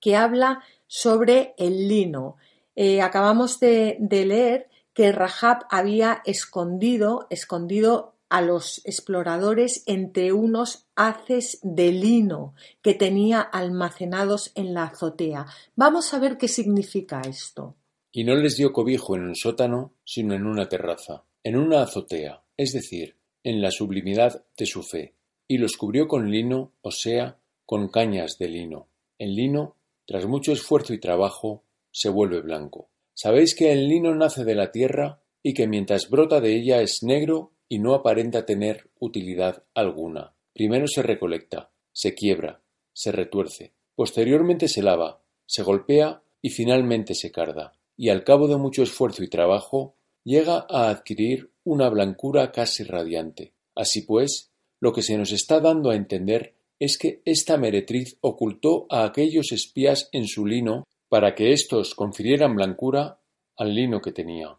[0.00, 2.36] que habla sobre el lino.
[2.76, 11.58] Eh, acabamos de, leer que Rahab había escondido, escondido a los exploradores entre unos haces
[11.62, 15.46] de lino que tenía almacenados en la azotea.
[15.76, 17.76] Vamos a ver qué significa esto.
[18.12, 22.42] Y no les dio cobijo en un sótano, sino en una terraza, en una azotea,
[22.56, 25.14] es decir, en la sublimidad de su fe,
[25.48, 28.88] y los cubrió con lino, o sea, con cañas de lino.
[29.18, 32.88] El lino, tras mucho esfuerzo y trabajo, se vuelve blanco.
[33.14, 37.02] Sabéis que el lino nace de la tierra y que mientras brota de ella es
[37.02, 40.36] negro y no aparenta tener utilidad alguna.
[40.52, 47.32] Primero se recolecta, se quiebra, se retuerce, posteriormente se lava, se golpea y finalmente se
[47.32, 52.84] carda, y al cabo de mucho esfuerzo y trabajo llega a adquirir una blancura casi
[52.84, 53.54] radiante.
[53.74, 58.86] Así pues, lo que se nos está dando a entender es que esta meretriz ocultó
[58.88, 63.18] a aquellos espías en su lino para que éstos confirieran blancura
[63.56, 64.56] al lino que tenía.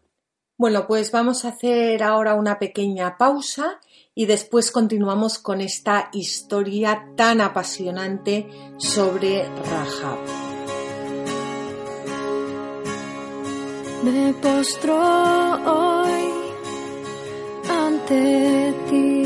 [0.58, 3.78] Bueno, pues vamos a hacer ahora una pequeña pausa
[4.14, 10.18] y después continuamos con esta historia tan apasionante sobre Rahab.
[14.02, 16.30] Me postro hoy
[17.68, 19.24] ante ti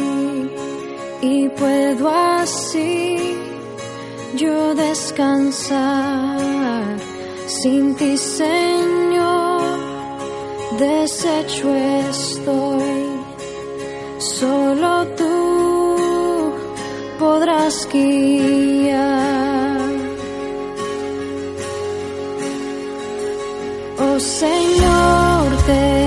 [1.22, 3.36] y puedo así
[4.36, 6.40] yo descansar
[7.46, 9.49] sin ti, Señor,
[10.80, 11.74] deshecho
[12.08, 13.04] estoy,
[14.18, 16.52] solo tú
[17.18, 19.80] podrás guiar.
[23.98, 25.99] Oh Señor, ten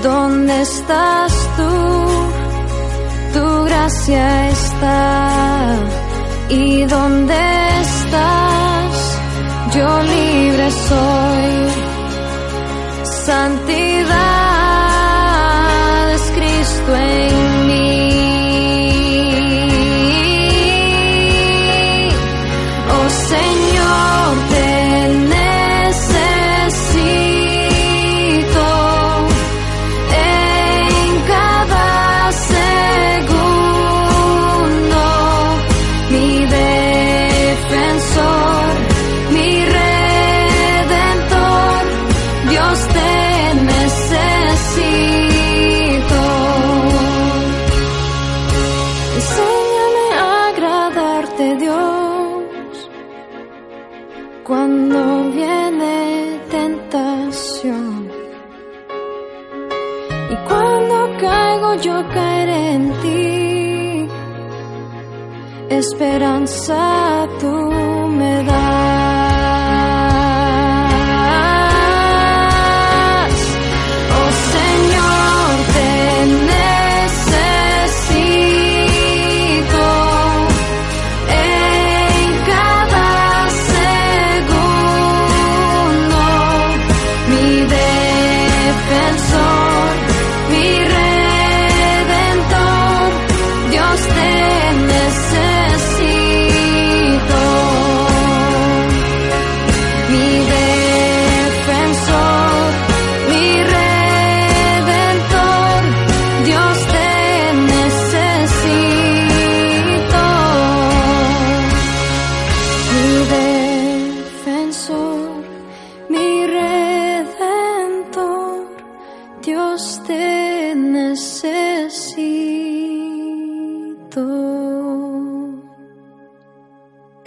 [0.00, 1.70] ¿Dónde estás tú?
[3.34, 5.76] Tu gracia está.
[6.48, 7.34] ¿Y dónde
[7.80, 9.18] estás?
[9.74, 11.52] Yo libre soy.
[13.04, 14.41] Santidad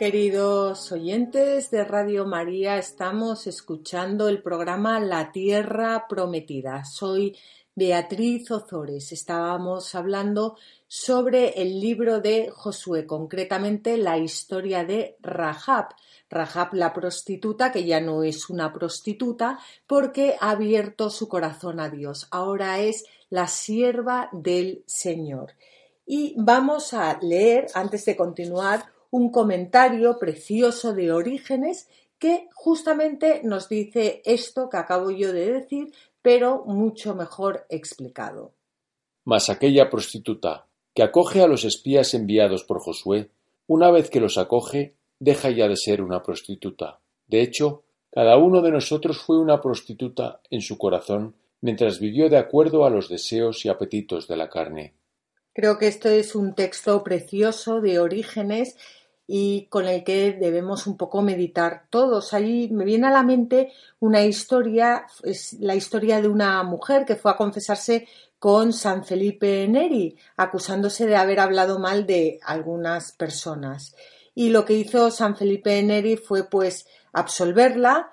[0.06, 6.86] Queridos oyentes de Radio María, estamos escuchando el programa La Tierra Prometida.
[6.86, 7.36] Soy
[7.74, 9.12] Beatriz Ozores.
[9.12, 15.96] Estábamos hablando sobre el libro de Josué, concretamente la historia de Rahab.
[16.30, 21.90] Rahab la prostituta, que ya no es una prostituta porque ha abierto su corazón a
[21.90, 22.28] Dios.
[22.30, 25.54] Ahora es la sierva del Señor.
[26.06, 31.88] Y vamos a leer, antes de continuar, un comentario precioso de Orígenes
[32.20, 38.52] que justamente nos dice esto que acabo yo de decir, pero mucho mejor explicado.
[39.24, 43.30] Mas aquella prostituta que acoge a los espías enviados por Josué,
[43.68, 47.00] una vez que los acoge, deja ya de ser una prostituta.
[47.26, 52.38] De hecho, cada uno de nosotros fue una prostituta en su corazón mientras vivió de
[52.38, 54.94] acuerdo a los deseos y apetitos de la carne.
[55.54, 58.76] Creo que esto es un texto precioso de Orígenes
[59.28, 62.34] y con el que debemos un poco meditar todos.
[62.34, 67.16] Allí me viene a la mente una historia, es la historia de una mujer que
[67.16, 68.08] fue a confesarse
[68.40, 73.96] con San Felipe Neri, acusándose de haber hablado mal de algunas personas.
[74.36, 78.12] Y lo que hizo San Felipe Neri fue pues absolverla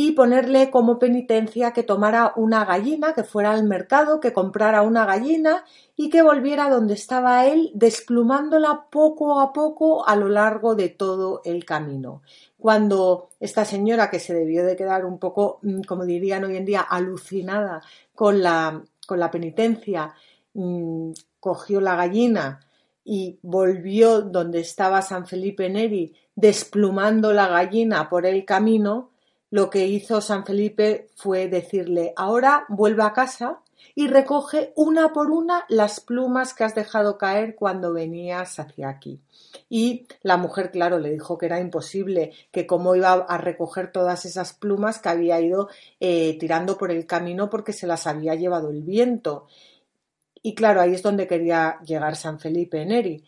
[0.00, 5.04] y ponerle como penitencia que tomara una gallina, que fuera al mercado, que comprara una
[5.04, 5.64] gallina
[5.96, 11.42] y que volviera donde estaba él, desplumándola poco a poco a lo largo de todo
[11.44, 12.22] el camino.
[12.56, 16.64] Cuando esta señora, que se debió de quedar un poco, mm, como dirían hoy en
[16.64, 17.82] día, alucinada
[18.14, 20.14] con la, con la penitencia,
[20.54, 22.60] mm, cogió la gallina
[23.02, 29.10] y volvió donde estaba San Felipe Neri, desplumando la gallina por el camino,
[29.50, 33.60] lo que hizo San Felipe fue decirle ahora vuelve a casa
[33.94, 39.20] y recoge una por una las plumas que has dejado caer cuando venías hacia aquí.
[39.68, 44.24] Y la mujer, claro, le dijo que era imposible, que cómo iba a recoger todas
[44.24, 45.68] esas plumas que había ido
[46.00, 49.46] eh, tirando por el camino porque se las había llevado el viento.
[50.42, 53.24] Y claro, ahí es donde quería llegar San Felipe Neri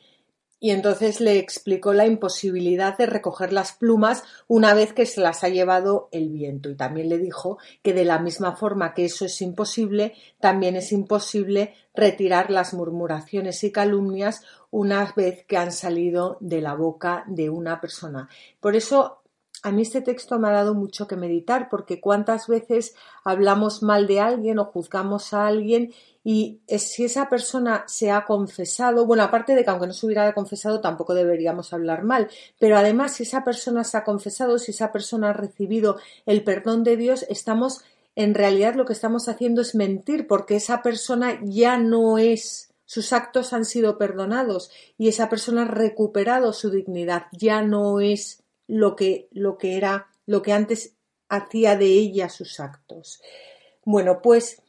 [0.61, 5.43] y entonces le explicó la imposibilidad de recoger las plumas una vez que se las
[5.43, 9.25] ha llevado el viento y también le dijo que de la misma forma que eso
[9.25, 16.37] es imposible, también es imposible retirar las murmuraciones y calumnias una vez que han salido
[16.41, 18.29] de la boca de una persona.
[18.61, 19.21] Por eso
[19.63, 22.95] a mí este texto me ha dado mucho que meditar porque cuántas veces
[23.25, 29.07] hablamos mal de alguien o juzgamos a alguien y si esa persona se ha confesado,
[29.07, 32.29] bueno, aparte de que aunque no se hubiera confesado tampoco deberíamos hablar mal,
[32.59, 36.85] pero además si esa persona se ha confesado, si esa persona ha recibido el perdón
[36.85, 37.83] de Dios, estamos
[38.17, 43.13] en realidad lo que estamos haciendo es mentir porque esa persona ya no es sus
[43.13, 48.97] actos han sido perdonados y esa persona ha recuperado su dignidad, ya no es lo
[48.97, 50.97] que, lo que era, lo que antes
[51.29, 53.23] hacía de ella sus actos.
[53.85, 54.61] Bueno, pues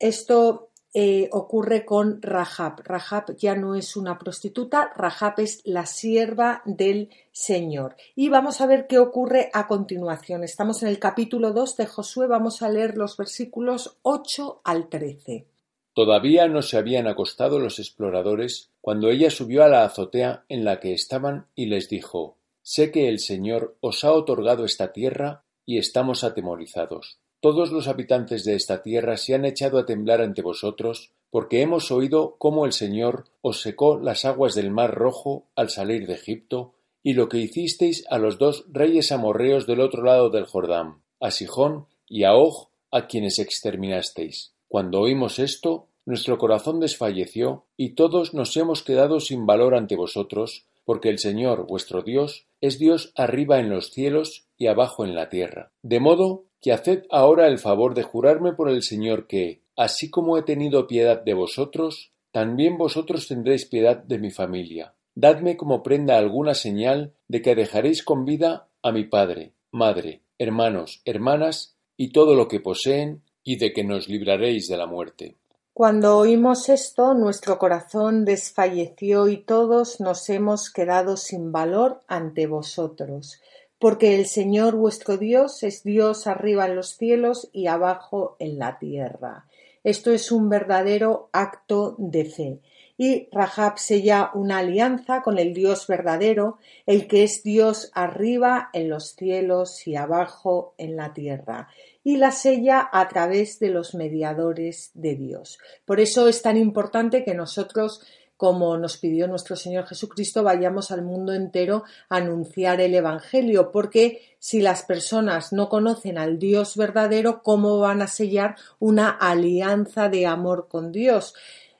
[0.00, 2.80] esto eh, ocurre con Rahab.
[2.84, 7.96] Rahab ya no es una prostituta, Rahab es la sierva del Señor.
[8.16, 10.42] Y vamos a ver qué ocurre a continuación.
[10.42, 15.46] Estamos en el capítulo 2 de Josué, vamos a leer los versículos 8 al 13.
[15.94, 20.80] Todavía no se habían acostado los exploradores cuando ella subió a la azotea en la
[20.80, 25.78] que estaban y les dijo Sé que el Señor os ha otorgado esta tierra y
[25.78, 27.18] estamos atemorizados.
[27.40, 31.90] Todos los habitantes de esta tierra se han echado a temblar ante vosotros, porque hemos
[31.90, 36.74] oído cómo el Señor os secó las aguas del mar rojo al salir de Egipto,
[37.02, 41.30] y lo que hicisteis a los dos reyes amorreos del otro lado del Jordán, a
[41.30, 44.52] Sijón y a Og, a quienes exterminasteis.
[44.68, 50.66] Cuando oímos esto, nuestro corazón desfalleció, y todos nos hemos quedado sin valor ante vosotros,
[50.84, 55.30] porque el Señor vuestro Dios es Dios arriba en los cielos y abajo en la
[55.30, 55.70] tierra.
[55.82, 60.36] De modo que haced ahora el favor de jurarme por el Señor que, así como
[60.36, 64.94] he tenido piedad de vosotros, también vosotros tendréis piedad de mi familia.
[65.14, 71.02] Dadme como prenda alguna señal de que dejaréis con vida a mi padre, madre, hermanos,
[71.04, 75.36] hermanas y todo lo que poseen, y de que nos libraréis de la muerte.
[75.72, 83.40] Cuando oímos esto, nuestro corazón desfalleció y todos nos hemos quedado sin valor ante vosotros
[83.80, 88.78] porque el Señor vuestro Dios es Dios arriba en los cielos y abajo en la
[88.78, 89.46] tierra.
[89.82, 92.60] Esto es un verdadero acto de fe.
[92.98, 98.90] Y Rahab sella una alianza con el Dios verdadero, el que es Dios arriba en
[98.90, 101.68] los cielos y abajo en la tierra,
[102.04, 105.58] y la sella a través de los mediadores de Dios.
[105.86, 108.02] Por eso es tan importante que nosotros
[108.40, 114.22] como nos pidió nuestro Señor Jesucristo, vayamos al mundo entero a anunciar el Evangelio, porque
[114.38, 120.26] si las personas no conocen al Dios verdadero, ¿cómo van a sellar una alianza de
[120.26, 121.34] amor con Dios?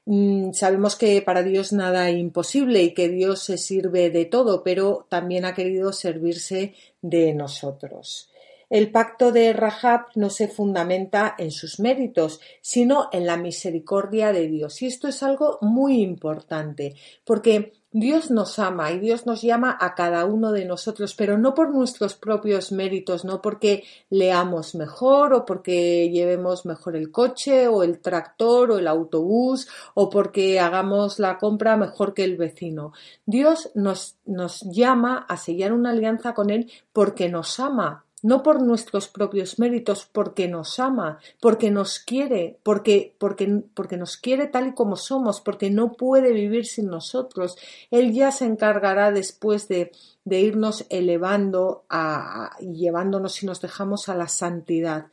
[0.04, 4.62] Mm, sabemos que para Dios nada es imposible y que Dios se sirve de todo,
[4.62, 8.29] pero también ha querido servirse de nosotros.
[8.70, 14.46] El pacto de Rahab no se fundamenta en sus méritos, sino en la misericordia de
[14.46, 14.80] Dios.
[14.80, 19.96] Y esto es algo muy importante, porque Dios nos ama y Dios nos llama a
[19.96, 25.44] cada uno de nosotros, pero no por nuestros propios méritos, no porque leamos mejor o
[25.44, 31.38] porque llevemos mejor el coche o el tractor o el autobús o porque hagamos la
[31.38, 32.92] compra mejor que el vecino.
[33.26, 38.62] Dios nos, nos llama a sellar una alianza con Él porque nos ama no por
[38.62, 44.68] nuestros propios méritos, porque nos ama, porque nos quiere, porque, porque, porque nos quiere tal
[44.68, 47.56] y como somos, porque no puede vivir sin nosotros.
[47.90, 49.92] Él ya se encargará después de,
[50.24, 55.06] de irnos elevando a, llevándonos si nos dejamos a la santidad.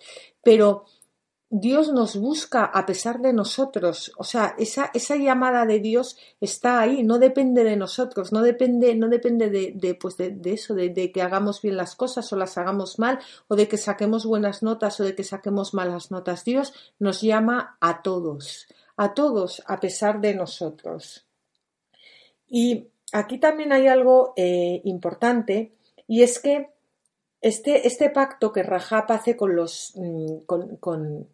[0.43, 0.85] Pero
[1.49, 6.81] Dios nos busca a pesar de nosotros, o sea, esa, esa llamada de Dios está
[6.81, 11.13] ahí, no depende de nosotros, no depende, no depende de, pues de, eso, de, de,
[11.13, 14.99] que hagamos bien las cosas o las hagamos mal, o de que saquemos buenas notas
[14.99, 16.43] o de que saquemos malas notas.
[16.43, 18.67] Dios nos llama a todos,
[18.97, 21.25] a todos, a pesar de nosotros.
[22.49, 25.71] Y aquí también hay algo eh, importante,
[26.07, 26.71] y es que
[27.39, 31.27] este, este pacto que Rahab hace con los mm, con,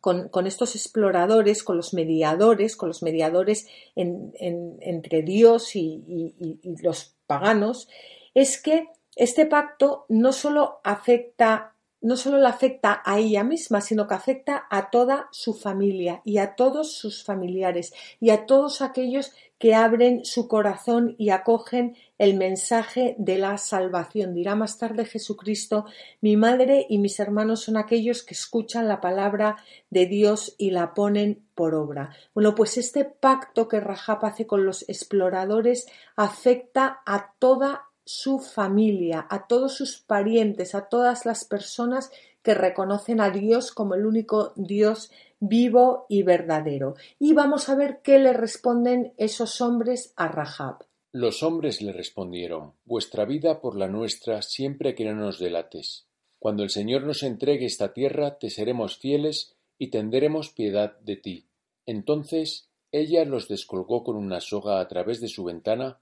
[0.00, 6.34] con estos exploradores, con los mediadores, con los mediadores entre Dios y,
[6.82, 7.88] los paganos,
[8.34, 14.06] es que este pacto no solo afecta no solo la afecta a ella misma, sino
[14.06, 19.32] que afecta a toda su familia y a todos sus familiares y a todos aquellos
[19.60, 24.34] que abren su corazón y acogen el mensaje de la salvación.
[24.34, 25.84] Dirá más tarde Jesucristo,
[26.22, 29.58] mi madre y mis hermanos son aquellos que escuchan la palabra
[29.90, 32.08] de Dios y la ponen por obra.
[32.32, 35.86] Bueno, pues este pacto que Rahab hace con los exploradores
[36.16, 42.10] afecta a toda su familia, a todos sus parientes, a todas las personas
[42.42, 46.94] que reconocen a Dios como el único Dios vivo y verdadero.
[47.18, 50.84] Y vamos a ver qué le responden esos hombres a Rahab.
[51.12, 56.06] Los hombres le respondieron Vuestra vida por la nuestra siempre que no nos delates.
[56.38, 61.46] Cuando el Señor nos entregue esta tierra, te seremos fieles y tendremos piedad de ti.
[61.84, 66.00] Entonces ella los descolgó con una soga a través de su ventana,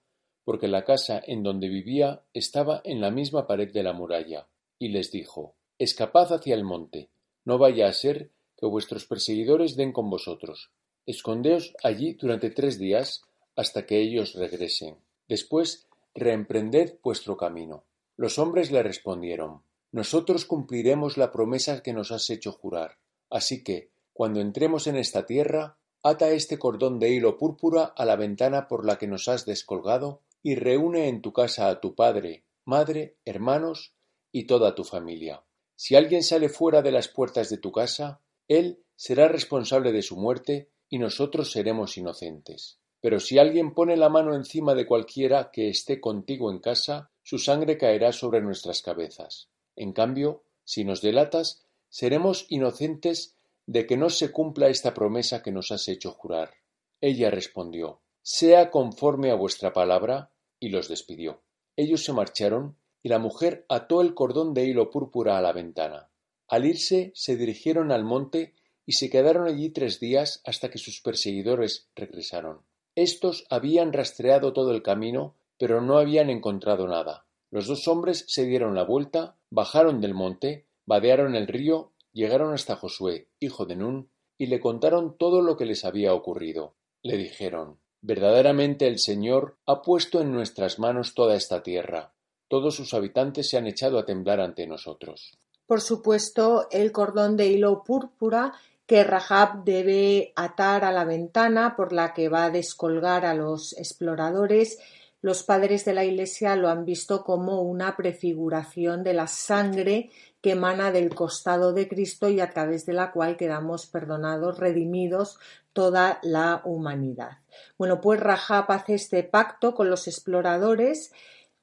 [0.48, 4.88] porque la casa en donde vivía estaba en la misma pared de la muralla, y
[4.88, 7.10] les dijo Escapad hacia el monte,
[7.44, 10.70] no vaya a ser que vuestros perseguidores den con vosotros.
[11.04, 13.24] Escondeos allí durante tres días
[13.56, 14.96] hasta que ellos regresen.
[15.28, 17.84] Después reemprended vuestro camino.
[18.16, 19.60] Los hombres le respondieron
[19.92, 22.96] Nosotros cumpliremos la promesa que nos has hecho jurar.
[23.28, 28.16] Así que, cuando entremos en esta tierra, ata este cordón de hilo púrpura a la
[28.16, 32.44] ventana por la que nos has descolgado, y reúne en tu casa a tu padre,
[32.64, 33.94] madre, hermanos
[34.32, 35.42] y toda tu familia.
[35.74, 40.16] Si alguien sale fuera de las puertas de tu casa, él será responsable de su
[40.16, 42.80] muerte y nosotros seremos inocentes.
[43.00, 47.38] Pero si alguien pone la mano encima de cualquiera que esté contigo en casa, su
[47.38, 49.50] sangre caerá sobre nuestras cabezas.
[49.76, 53.36] En cambio, si nos delatas, seremos inocentes
[53.66, 56.54] de que no se cumpla esta promesa que nos has hecho jurar.
[57.00, 58.00] Ella respondió
[58.30, 61.40] Sea conforme a vuestra palabra, y los despidió.
[61.76, 66.10] Ellos se marcharon, y la mujer ató el cordón de hilo púrpura a la ventana.
[66.46, 68.54] Al irse se dirigieron al monte
[68.84, 72.66] y se quedaron allí tres días hasta que sus perseguidores regresaron.
[72.94, 77.24] Estos habían rastreado todo el camino, pero no habían encontrado nada.
[77.50, 82.76] Los dos hombres se dieron la vuelta, bajaron del monte, vadearon el río, llegaron hasta
[82.76, 86.74] Josué, hijo de Nun, y le contaron todo lo que les había ocurrido.
[87.00, 92.12] Le dijeron Verdaderamente el Señor ha puesto en nuestras manos toda esta tierra.
[92.48, 95.38] Todos sus habitantes se han echado a temblar ante nosotros
[95.68, 98.54] por supuesto, el cordón de hilo púrpura
[98.86, 103.76] que Rahab debe atar a la ventana por la que va a descolgar a los
[103.76, 104.78] exploradores.
[105.20, 110.08] Los padres de la Iglesia lo han visto como una prefiguración de la sangre
[110.40, 115.38] que emana del costado de Cristo y a través de la cual quedamos perdonados, redimidos
[115.78, 117.38] toda la humanidad.
[117.78, 121.12] Bueno, pues Rahab hace este pacto con los exploradores.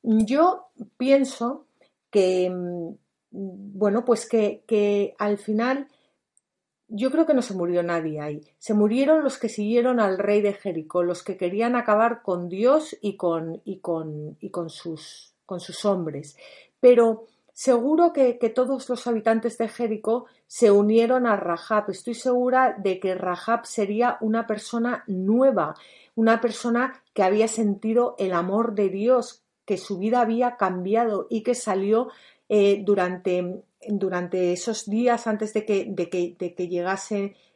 [0.04, 1.66] Yo pienso
[2.10, 2.50] que
[3.30, 5.90] bueno, pues que, que al final
[6.88, 8.42] yo creo que no se murió nadie ahí.
[8.58, 12.96] Se murieron los que siguieron al rey de Jericó, los que querían acabar con Dios
[13.02, 16.38] y con, y con, y con, sus, con sus hombres.
[16.80, 17.26] Pero
[17.56, 21.90] seguro que, todos los habitantes de Jericó se unieron a Rahab.
[21.90, 25.74] Estoy segura de que Rahab sería una persona nueva,
[26.16, 31.44] una persona que había sentido el amor de Dios, que su vida había cambiado y
[31.44, 32.10] que salió
[32.50, 36.68] eh, durante, durante, esos días antes de que, de que, de que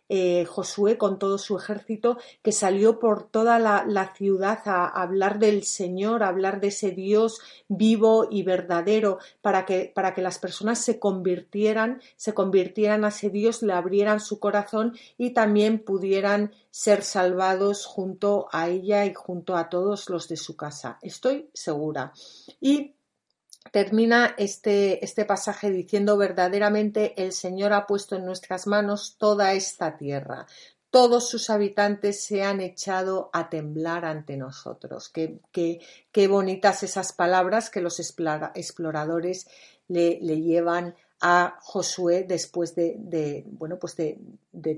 [0.10, 5.64] eh, Josué con todo su ejército, que salió por toda la, ciudad a hablar del
[5.64, 10.80] Señor, a hablar de ese Dios vivo y verdadero, para que, para que las personas
[10.80, 17.04] se convirtieran, se convirtieran a ese Dios, le abrieran su corazón y también pudieran ser
[17.04, 20.98] salvados junto a ella y junto a todos los de su casa.
[21.02, 22.14] Estoy segura.
[22.60, 22.94] Y
[23.72, 29.98] termina este, este pasaje diciendo verdaderamente el Señor ha puesto en nuestras manos toda esta
[29.98, 30.46] tierra.
[30.92, 35.10] Todos sus habitantes se han echado a temblar ante nosotros.
[35.10, 35.80] Qué, qué,
[36.12, 39.48] qué bonitas esas palabras que los exploradores
[39.88, 44.18] le, le llevan Josué después de, bueno, pues de,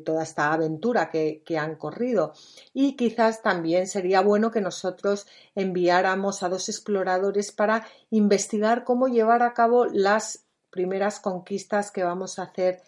[0.04, 2.34] toda esta aventura que, han corrido.
[2.74, 9.44] Y quizás también sería bueno que nosotros enviáramos a dos exploradores para investigar cómo llevar
[9.44, 12.82] a cabo las primeras conquistas que vamos a hacer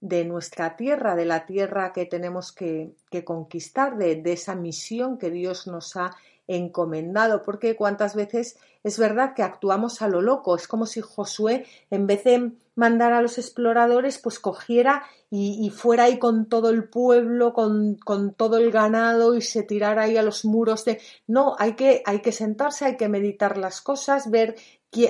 [0.00, 5.18] de nuestra tierra, de la tierra que tenemos que, que conquistar, de, de esa misión
[5.18, 6.14] que Dios nos ha
[6.48, 11.66] encomendado, porque cuántas veces es verdad que actuamos a lo loco, es como si Josué,
[11.90, 16.88] en vez de mandar a los exploradores, pues cogiera y, fuera ahí con todo el
[16.88, 21.00] pueblo, con, con, todo el ganado y se tirara ahí a los muros de...
[21.26, 24.54] No, hay que, hay que sentarse, hay que meditar las cosas, ver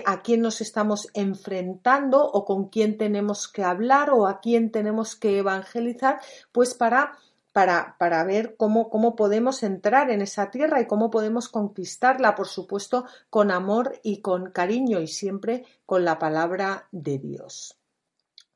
[0.07, 5.15] a quién nos estamos enfrentando o con quién tenemos que hablar o a quién tenemos
[5.15, 6.21] que evangelizar,
[6.51, 7.19] pues para
[7.99, 13.05] para, ver cómo, cómo podemos entrar en esa tierra y cómo podemos conquistarla, por supuesto,
[13.31, 17.77] con amor y con cariño y siempre con la palabra de Dios.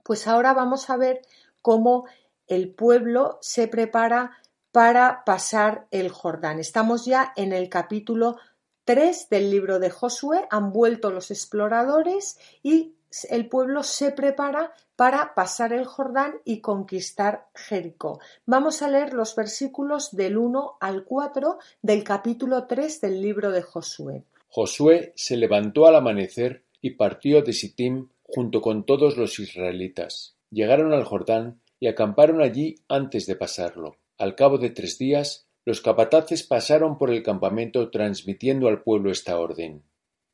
[0.04, 1.22] Pues ahora vamos a ver
[1.62, 2.04] cómo
[2.46, 4.38] el pueblo se prepara
[4.70, 6.60] para pasar el Jordán.
[6.60, 8.36] Estamos ya en el capítulo
[8.84, 12.94] 3 del libro de Josué, han vuelto los exploradores y
[13.28, 18.20] el pueblo se prepara para pasar el Jordán y conquistar Jericó.
[18.46, 23.62] Vamos a leer los versículos del 1 al 4 del capítulo 3 del libro de
[23.62, 24.24] Josué.
[24.48, 30.36] Josué se levantó al amanecer y partió de Sittim junto con todos los israelitas.
[30.50, 33.96] Llegaron al Jordán y acamparon allí antes de pasarlo.
[34.18, 39.38] Al cabo de tres días, los capataces pasaron por el campamento transmitiendo al pueblo esta
[39.38, 39.82] orden.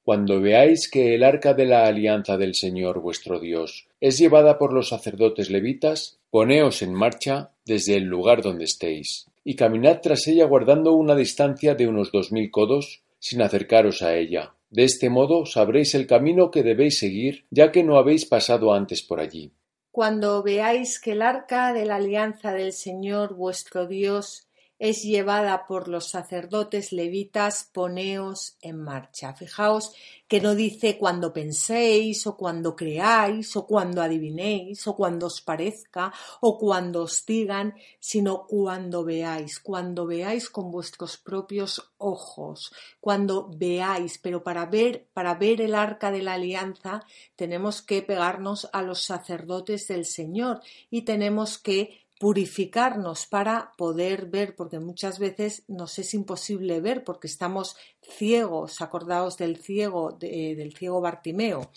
[0.08, 4.72] Cuando veáis que el arca de la alianza del Señor vuestro Dios es llevada por
[4.72, 10.46] los sacerdotes levitas, poneos en marcha desde el lugar donde estéis, y caminad tras ella
[10.46, 14.54] guardando una distancia de unos dos mil codos, sin acercaros a ella.
[14.70, 19.02] De este modo sabréis el camino que debéis seguir, ya que no habéis pasado antes
[19.02, 19.52] por allí.
[19.92, 24.47] Cuando veáis que el arca de la alianza del Señor vuestro Dios
[24.78, 29.34] es llevada por los sacerdotes levitas, poneos en marcha.
[29.34, 29.92] Fijaos
[30.28, 36.12] que no dice cuando penséis o cuando creáis o cuando adivinéis o cuando os parezca
[36.40, 44.18] o cuando os digan, sino cuando veáis, cuando veáis con vuestros propios ojos, cuando veáis,
[44.18, 47.04] pero para ver, para ver el arca de la alianza
[47.34, 50.60] tenemos que pegarnos a los sacerdotes del Señor
[50.90, 57.28] y tenemos que purificarnos para poder ver, porque muchas veces nos es imposible ver porque
[57.28, 61.70] estamos ciegos, acordaos del ciego, del ciego Bartimeo.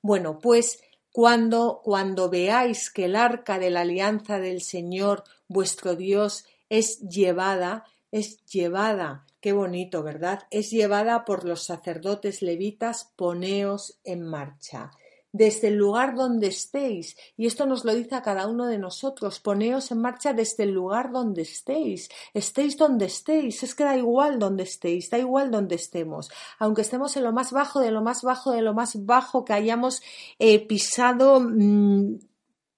[0.00, 0.82] Bueno, pues
[1.12, 7.84] cuando, cuando veáis que el arca de la alianza del Señor vuestro Dios es llevada,
[8.10, 10.40] es llevada, qué bonito, ¿verdad?
[10.50, 14.90] Es llevada por los sacerdotes levitas, poneos en marcha
[15.34, 17.16] desde el lugar donde estéis.
[17.36, 19.40] Y esto nos lo dice a cada uno de nosotros.
[19.40, 22.08] Poneos en marcha desde el lugar donde estéis.
[22.32, 23.64] Estéis donde estéis.
[23.64, 26.30] Es que da igual donde estéis, da igual donde estemos.
[26.60, 29.52] Aunque estemos en lo más bajo, de lo más bajo, de lo más bajo que
[29.52, 30.02] hayamos
[30.38, 32.20] eh, pisado, mm,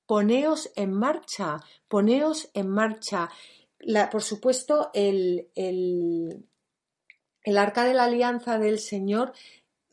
[0.07, 3.29] poneos en marcha, poneos en marcha.
[4.11, 6.43] por supuesto, el, el,
[7.43, 9.35] el arca de la alianza del Señor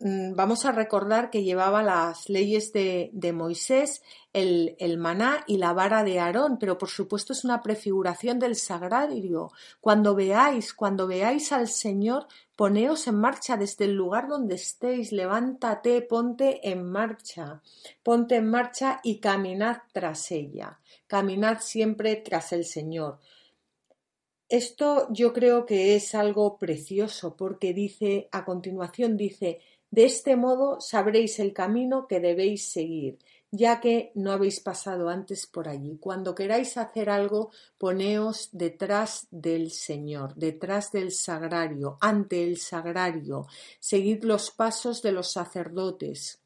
[0.03, 6.03] vamos a recordar que llevaba las leyes de, Moisés, el, el, maná y la vara
[6.03, 9.51] de Aarón, pero por supuesto es una prefiguración del sagrario.
[9.79, 12.27] Cuando veáis, cuando veáis al Señor,
[12.57, 17.61] poneos en marcha desde el lugar donde estéis, levántate, ponte en marcha,
[18.03, 23.19] ponte en marcha y caminad tras ella, caminad siempre tras el Señor.
[24.49, 29.61] Esto yo creo que es algo precioso porque dice, a continuación dice,
[29.93, 33.19] de este modo sabréis el camino que debéis seguir,
[33.51, 35.99] ya que no habéis pasado antes por allí.
[35.99, 43.45] Cuando queráis hacer algo, poneos detrás del Señor, detrás del sagrario, ante el sagrario.
[43.79, 46.41] Seguid los pasos de los sacerdotes,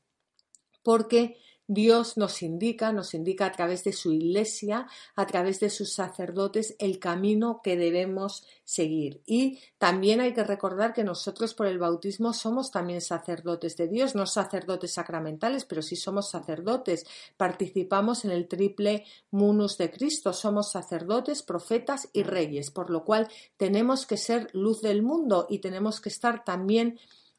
[0.83, 1.37] porque
[1.67, 6.75] Dios nos indica, nos indica a través de su iglesia, a través de sus sacerdotes,
[6.79, 9.21] el camino que debemos seguir.
[9.25, 14.15] Y también hay que recordar que nosotros por el bautismo somos también sacerdotes de Dios,
[14.15, 17.05] no sacerdotes sacramentales, pero sí somos sacerdotes.
[17.35, 23.27] Participamos en el triple munus de Cristo, somos sacerdotes, profetas y reyes, por lo cual
[23.57, 26.97] tenemos que ser luz del mundo y tenemos que estar también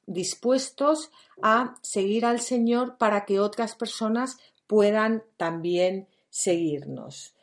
[0.08, 1.10] dispuestos
[1.42, 7.34] a seguir al Señor para que otras personas puedan también seguirnos.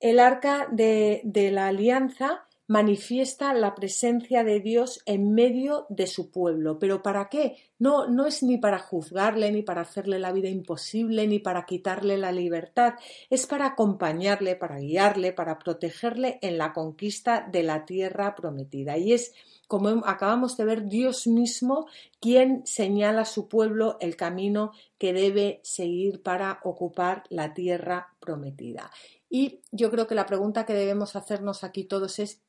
[0.00, 1.22] El arca de,
[1.52, 6.78] la alianza manifiesta la presencia de Dios en medio de su pueblo.
[6.78, 7.56] ¿Pero para qué?
[7.78, 12.18] No, no es ni para juzgarle, ni para hacerle la vida imposible, ni para quitarle
[12.18, 12.94] la libertad.
[13.30, 18.98] Es para acompañarle, para guiarle, para protegerle en la conquista de la tierra prometida.
[18.98, 19.32] Y es
[19.68, 21.86] como acabamos de ver, Dios mismo
[22.20, 28.90] quien señala a su pueblo el camino que debe seguir para ocupar la tierra prometida.
[29.28, 32.40] Y yo creo que la pregunta que debemos hacernos aquí todos es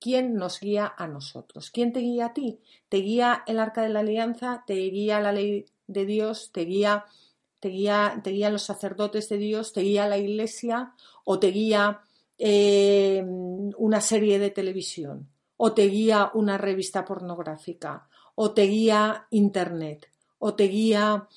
[0.00, 1.70] ¿quién nos guía a nosotros?
[1.70, 2.58] ¿Quién te guía a ti?
[2.88, 4.64] ¿Te guía el arca de la alianza?
[4.66, 6.52] ¿Te guía la ley de Dios?
[6.52, 7.04] ¿Te guía,
[7.60, 9.74] te guía, te los sacerdotes de Dios?
[9.74, 10.94] ¿Te guía la iglesia?
[11.24, 12.00] ¿O te guía
[12.38, 15.28] eh, una serie de televisión?
[15.64, 18.08] ¿O te guía una revista pornográfica?
[18.34, 20.10] ¿O te guía Internet?
[20.40, 21.28] ¿O te guía...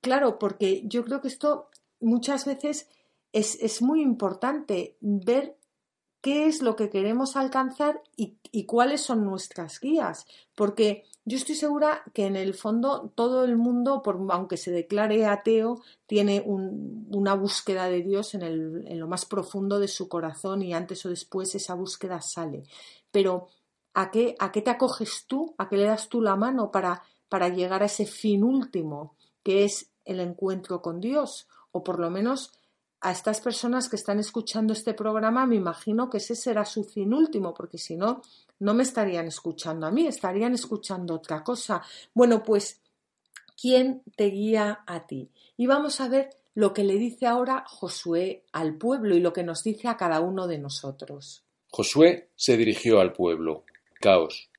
[0.00, 1.68] Claro, porque yo creo que esto
[2.00, 2.88] muchas veces
[3.32, 5.58] es, es muy importante ver
[6.22, 10.24] qué es lo que queremos alcanzar y, cuáles son nuestras guías.
[10.54, 15.82] Porque yo estoy segura que en el fondo todo el mundo, aunque se declare ateo,
[16.06, 21.04] tiene una búsqueda de Dios en, en, lo más profundo de su corazón y antes
[21.04, 22.62] o después esa búsqueda sale.
[23.10, 23.48] Pero
[23.94, 25.54] ¿a qué, a qué te acoges tú?
[25.56, 29.64] ¿A qué le das tú la mano para, para llegar a ese fin último, que
[29.64, 31.48] es el encuentro con Dios?
[31.72, 32.52] O por lo menos
[33.00, 37.12] a estas personas que están escuchando este programa, me imagino que ese será su fin
[37.12, 38.22] último, porque si no,
[38.60, 41.82] no me estarían escuchando a mí, estarían escuchando otra cosa.
[42.14, 42.80] Bueno, pues,
[43.60, 45.30] ¿quién te guía a ti?
[45.56, 49.42] Y vamos a ver lo que le dice ahora Josué al pueblo y lo que
[49.42, 51.44] nos dice a cada uno de nosotros.
[51.70, 53.64] Josué se dirigió al pueblo.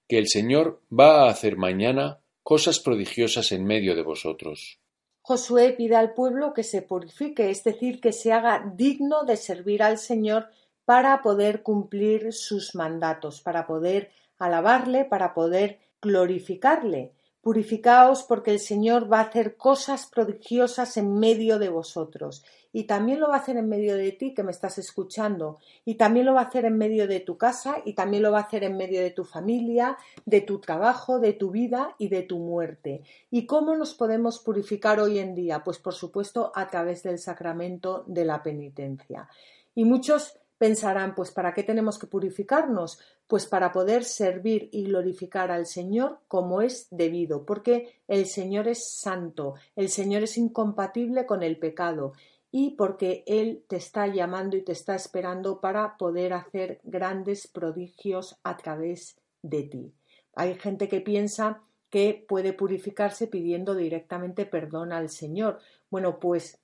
[0.08, 4.80] Que el Señor va a hacer mañana cosas prodigiosas en medio de vosotros.
[5.22, 9.82] Josué pide al pueblo que se purifique, es decir, que se haga digno de servir
[9.82, 10.50] al Señor
[10.86, 17.15] para poder cumplir sus mandatos, para poder alabarle, para poder glorificarle.
[17.46, 22.44] Purificaos porque el Señor va a hacer cosas prodigiosas en medio de vosotros
[22.74, 25.94] y también lo va a hacer en medio de ti que me estás escuchando y
[25.94, 28.46] también lo va a hacer en medio de tu casa y también lo va a
[28.46, 32.40] hacer en medio de tu familia, de tu trabajo, de tu vida y de tu
[32.40, 33.04] muerte.
[33.30, 35.64] ¿Y cómo nos podemos purificar hoy en día?
[35.64, 39.30] Pues por supuesto a través del sacramento de la penitencia.
[39.76, 43.00] Y muchos pensarán, pues ¿para qué tenemos que purificarnos?
[43.28, 48.90] Pues para poder servir y glorificar al Señor como es debido, porque el Señor es
[49.00, 52.14] santo, el Señor es incompatible con el pecado
[52.52, 58.38] y porque Él te está llamando y te está esperando para poder hacer grandes prodigios
[58.44, 59.94] a través de ti.
[60.36, 65.60] Hay gente que piensa que puede purificarse pidiendo directamente perdón al Señor.
[65.90, 66.60] Bueno, pues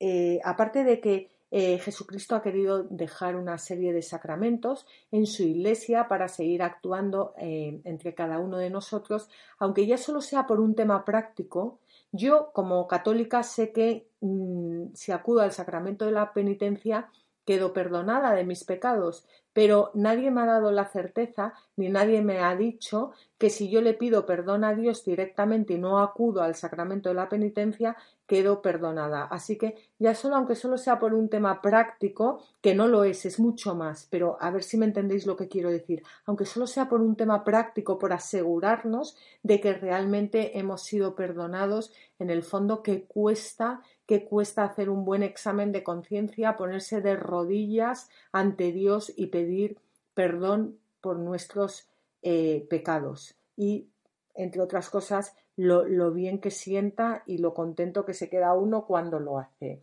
[0.00, 5.44] eh, aparte de que eh, Jesucristo ha querido dejar una serie de sacramentos en su
[5.44, 9.28] iglesia para seguir actuando eh, entre cada uno de nosotros,
[9.60, 11.78] aunque ya solo sea por un tema práctico,
[12.10, 17.08] yo, como católica, sé que mm, si acudo al sacramento de la penitencia,
[17.44, 22.40] quedo perdonada de mis pecados, pero nadie me ha dado la certeza ni nadie me
[22.40, 26.54] ha dicho que si yo le pido perdón a Dios directamente y no acudo al
[26.54, 29.24] sacramento de la penitencia, quedo perdonada.
[29.24, 33.26] Así que ya solo, aunque solo sea por un tema práctico, que no lo es,
[33.26, 36.66] es mucho más, pero a ver si me entendéis lo que quiero decir, aunque solo
[36.66, 42.42] sea por un tema práctico, por asegurarnos de que realmente hemos sido perdonados, en el
[42.42, 48.70] fondo que cuesta que cuesta hacer un buen examen de conciencia, ponerse de rodillas ante
[48.70, 49.78] Dios y pedir
[50.12, 51.88] perdón por nuestros
[52.26, 53.36] eh, pecados.
[53.54, 53.90] Y,
[54.34, 58.86] entre otras cosas, lo, lo bien que sienta y lo contento que se queda uno
[58.86, 59.82] cuando lo hace.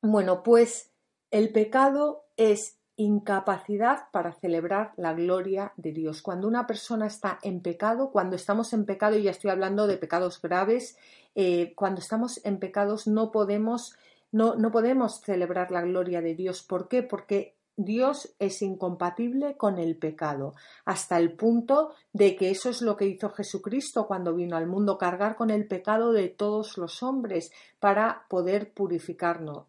[0.00, 0.92] Bueno, pues
[1.32, 6.22] el pecado es incapacidad para celebrar la gloria de Dios.
[6.22, 9.98] Cuando una persona está en pecado, cuando estamos en pecado, y ya estoy hablando de
[9.98, 10.96] pecados graves,
[11.34, 13.96] eh, cuando estamos en pecados no podemos,
[14.30, 16.62] no, no podemos celebrar la gloria de Dios.
[16.62, 17.02] ¿Por qué?
[17.02, 22.96] Porque Dios es incompatible con el pecado, hasta el punto de que eso es lo
[22.96, 27.52] que hizo Jesucristo cuando vino al mundo, cargar con el pecado de todos los hombres
[27.78, 29.66] para poder purificarnos,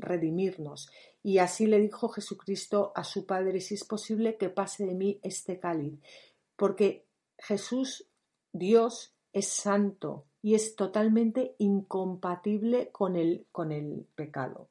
[0.00, 0.90] redimirnos.
[1.22, 5.20] Y así le dijo Jesucristo a su Padre, si es posible que pase de mí
[5.22, 6.00] este cáliz,
[6.56, 7.06] porque
[7.38, 8.08] Jesús,
[8.52, 14.70] Dios, es santo y es totalmente incompatible con el, con el pecado.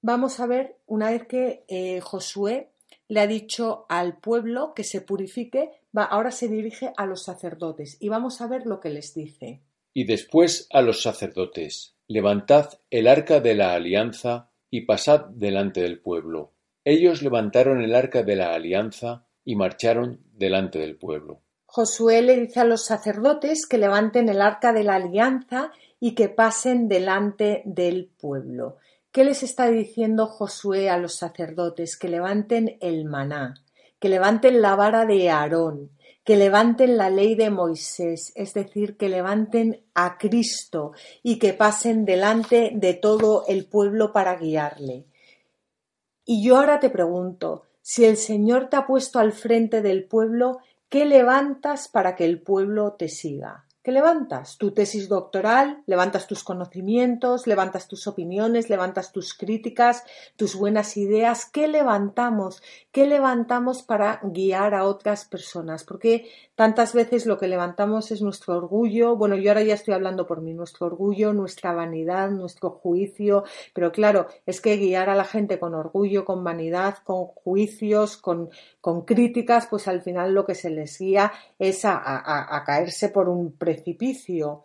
[0.00, 2.70] Vamos a ver, una vez que eh, Josué
[3.08, 7.96] le ha dicho al pueblo que se purifique, va, ahora se dirige a los sacerdotes
[8.00, 9.62] y vamos a ver lo que les dice.
[9.94, 16.00] Y después a los sacerdotes, levantad el arca de la alianza y pasad delante del
[16.00, 16.52] pueblo.
[16.84, 21.42] Ellos levantaron el arca de la alianza y marcharon delante del pueblo.
[21.66, 26.28] Josué le dice a los sacerdotes que levanten el arca de la alianza y que
[26.28, 28.76] pasen delante del pueblo.
[29.18, 31.96] ¿Qué les está diciendo Josué a los sacerdotes?
[31.96, 33.54] Que levanten el maná,
[33.98, 35.90] que levanten la vara de Aarón,
[36.22, 40.92] que levanten la ley de Moisés, es decir, que levanten a Cristo
[41.24, 45.06] y que pasen delante de todo el pueblo para guiarle.
[46.24, 50.58] Y yo ahora te pregunto, si el Señor te ha puesto al frente del pueblo,
[50.88, 53.64] ¿qué levantas para que el pueblo te siga?
[53.88, 54.58] ¿Qué levantas?
[54.58, 60.04] Tu tesis doctoral, levantas tus conocimientos, levantas tus opiniones, levantas tus críticas,
[60.36, 61.46] tus buenas ideas.
[61.46, 62.62] ¿Qué levantamos?
[62.92, 65.84] ¿Qué levantamos para guiar a otras personas?
[65.84, 66.28] Porque
[66.58, 69.14] tantas veces lo que levantamos es nuestro orgullo.
[69.14, 73.44] Bueno, yo ahora ya estoy hablando por mí, nuestro orgullo, nuestra vanidad, nuestro juicio.
[73.72, 78.50] Pero claro, es que guiar a la gente con orgullo, con vanidad, con juicios, con,
[78.80, 81.30] con críticas, pues al final lo que se les guía
[81.60, 84.64] es a, a caerse por un precipicio.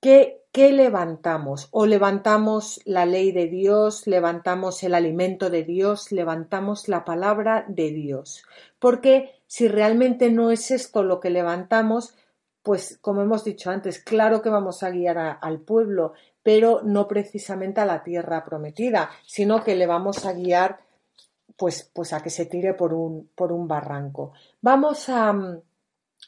[0.00, 1.68] ¿Qué, ¿Qué levantamos?
[1.70, 7.90] O levantamos la ley de Dios, levantamos el alimento de Dios, levantamos la palabra de
[7.90, 8.44] Dios.
[8.78, 12.14] Porque si realmente no es esto lo que levantamos,
[12.62, 17.82] pues como hemos dicho antes, claro que vamos a guiar al pueblo, pero no precisamente
[17.82, 20.80] a la tierra prometida, sino que le vamos a guiar
[21.54, 24.32] pues, pues a que se tire por un, por un barranco.
[24.62, 25.34] Vamos a,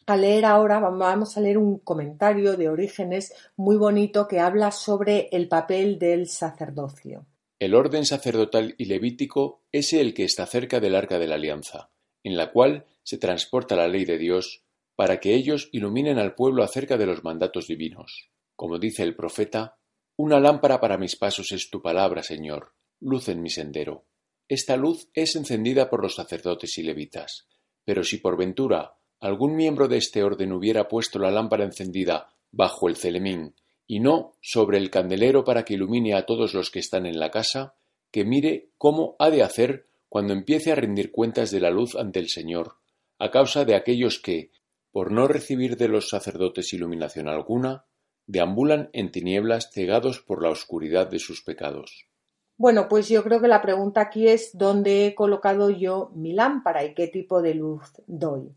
[0.07, 5.31] a leer ahora, vamos a leer un comentario de Orígenes muy bonito que habla sobre
[5.33, 7.25] el papel del sacerdocio.
[7.59, 11.89] El orden sacerdotal y levítico es el que está cerca del arca de la alianza,
[12.25, 14.65] en la cual se transporta la ley de Dios
[14.97, 18.31] para que ellos iluminen al pueblo acerca de los mandatos divinos.
[18.57, 19.77] Como dice el profeta,
[20.17, 24.07] una lámpara para mis pasos es tu palabra, Señor, luz en mi sendero.
[24.49, 27.49] Esta luz es encendida por los sacerdotes y levitas,
[27.85, 32.89] pero si por ventura algún miembro de este orden hubiera puesto la lámpara encendida bajo
[32.89, 33.55] el celemín
[33.87, 37.31] y no sobre el candelero para que ilumine a todos los que están en la
[37.31, 37.75] casa,
[38.11, 42.21] que mire cómo ha de hacer cuando empiece a rendir cuentas de la luz ante
[42.21, 42.77] el Señor,
[43.19, 44.53] a causa de aquellos que,
[44.93, 47.87] por no recibir de los sacerdotes iluminación alguna,
[48.25, 52.07] deambulan en tinieblas cegados por la oscuridad de sus pecados.
[52.57, 56.85] Bueno, pues yo creo que la pregunta aquí es dónde he colocado yo mi lámpara
[56.85, 58.55] y qué tipo de luz doy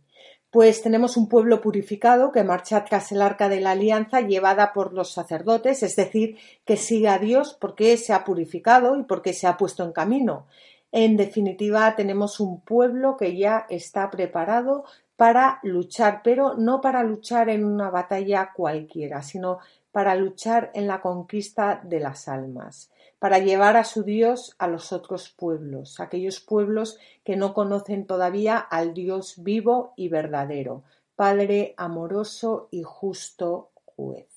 [0.50, 4.94] pues tenemos un pueblo purificado que marcha tras el arca de la alianza llevada por
[4.94, 9.46] los sacerdotes, es decir, que sigue a Dios porque se ha purificado y porque se
[9.46, 10.48] ha puesto en camino.
[10.92, 14.86] En definitiva, tenemos un pueblo que ya está preparado
[15.16, 19.60] para luchar, pero no para luchar en una batalla cualquiera, sino
[19.92, 24.92] para luchar en la conquista de las almas para llevar a su Dios a los
[24.92, 30.84] otros pueblos, aquellos pueblos que no conocen todavía al Dios vivo y verdadero,
[31.16, 34.37] Padre amoroso y justo juez.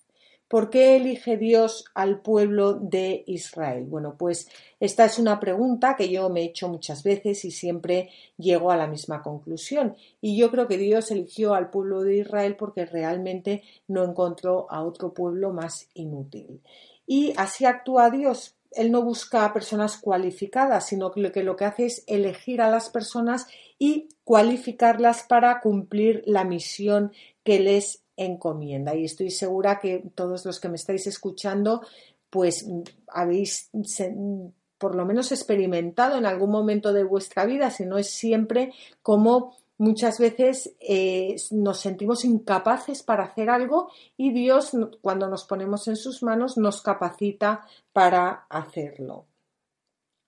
[0.50, 3.84] ¿Por qué elige Dios al pueblo de Israel?
[3.84, 4.48] Bueno, pues
[4.80, 8.76] esta es una pregunta que yo me he hecho muchas veces y siempre llego a
[8.76, 9.94] la misma conclusión.
[10.20, 14.82] Y yo creo que Dios eligió al pueblo de Israel porque realmente no encontró a
[14.82, 16.60] otro pueblo más inútil.
[17.06, 21.86] Y así actúa Dios él no busca a personas cualificadas, sino que lo que hace
[21.86, 23.48] es elegir a las personas
[23.80, 28.94] y cualificarlas para cumplir la misión que les encomienda.
[28.94, 31.82] Y estoy segura que todos los que me estáis escuchando,
[32.28, 32.66] pues
[33.08, 33.70] habéis
[34.78, 39.56] por lo menos experimentado en algún momento de vuestra vida, si no es siempre, como
[39.76, 45.96] muchas veces eh, nos sentimos incapaces para hacer algo y Dios, cuando nos ponemos en
[45.96, 49.26] sus manos, nos capacita para hacerlo.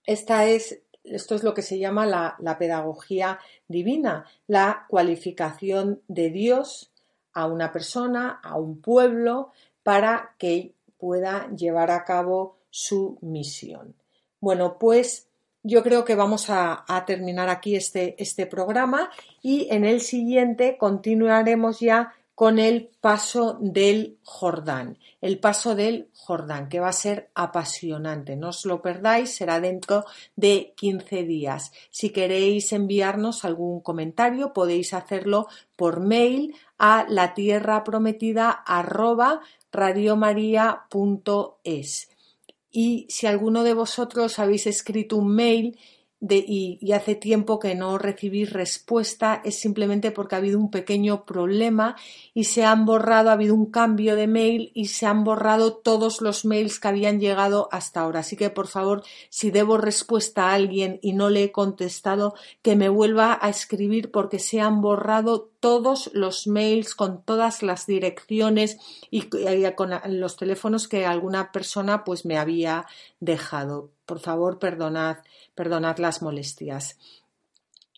[0.04, 3.38] Esta es, esto es lo que se llama la, la pedagogía
[3.68, 6.91] divina, la cualificación de Dios
[7.32, 9.50] a una persona, a un pueblo,
[9.82, 13.94] para que pueda llevar a cabo su misión.
[14.40, 15.28] Bueno, pues
[15.62, 19.10] yo creo que vamos a, terminar aquí este, este programa
[19.42, 26.68] y en el siguiente continuaremos ya con el paso del Jordán, el paso del Jordán,
[26.68, 28.36] que va a ser apasionante.
[28.36, 30.04] No os lo perdáis, será dentro
[30.34, 31.72] de 15 días.
[31.90, 38.50] Si queréis enviarnos algún comentario, podéis hacerlo por mail a la tierra prometida
[42.72, 45.78] y si alguno de vosotros habéis escrito un mail
[46.28, 51.96] y, hace tiempo que no recibí respuesta es simplemente porque ha habido un pequeño problema
[52.32, 56.20] y se han borrado, ha habido un cambio de mail y se han borrado todos
[56.20, 58.20] los mails que habían llegado hasta ahora.
[58.20, 62.76] Así que por favor, si debo respuesta a alguien y no le he contestado, que
[62.76, 68.78] me vuelva a escribir porque se han borrado todos los mails con todas las direcciones
[69.10, 69.28] y,
[69.76, 72.86] con los teléfonos que alguna persona pues me había
[73.20, 73.90] dejado.
[74.04, 75.18] Por favor, perdonad
[75.54, 76.98] perdonad las molestias.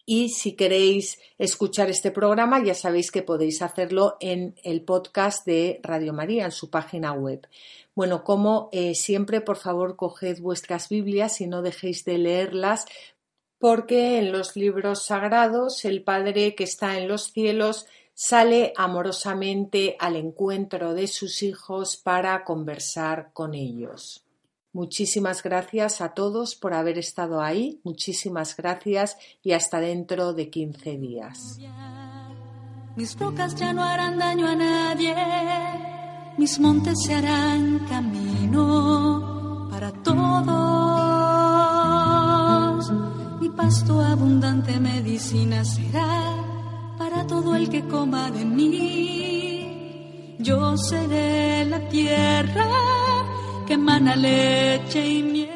[0.07, 5.81] Y si queréis escuchar este programa, ya sabéis que podéis hacerlo en el podcast de
[5.83, 7.49] Radio María, en su página web.
[7.95, 12.85] Bueno, como eh, siempre, por favor, coged vuestras Biblias y no dejéis de leerlas,
[13.59, 20.17] porque en los libros sagrados el Padre que está en los cielos sale amorosamente al
[20.17, 24.24] encuentro de sus hijos para conversar con ellos.
[24.75, 27.81] Muchísimas gracias a todos por haber estado ahí.
[27.85, 31.61] Muchísimas gracias y hasta dentro de 15 días.
[32.97, 35.15] Mis rocas ya no harán daño a nadie,
[36.37, 40.43] mis montes se harán camino para todos.
[43.41, 46.35] Mi pasto abundante medicina será
[46.99, 50.37] para todo el que coma de mí.
[50.41, 53.24] Yo seré la tierra
[53.67, 55.51] que emana leche y miel.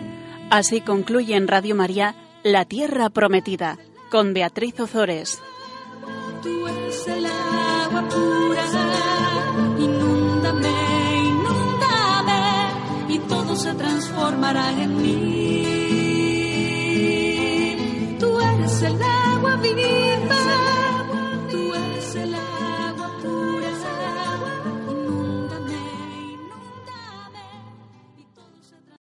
[0.50, 3.78] Así concluye en Radio María La Tierra Prometida
[4.10, 5.40] con Beatriz Ozores.
[6.42, 8.64] Tú eres el agua pura,
[9.78, 10.72] inúndame,
[11.26, 12.70] inúndame,
[13.08, 15.64] y todo se transformará en mí.
[18.18, 20.77] Tú eres el agua viva.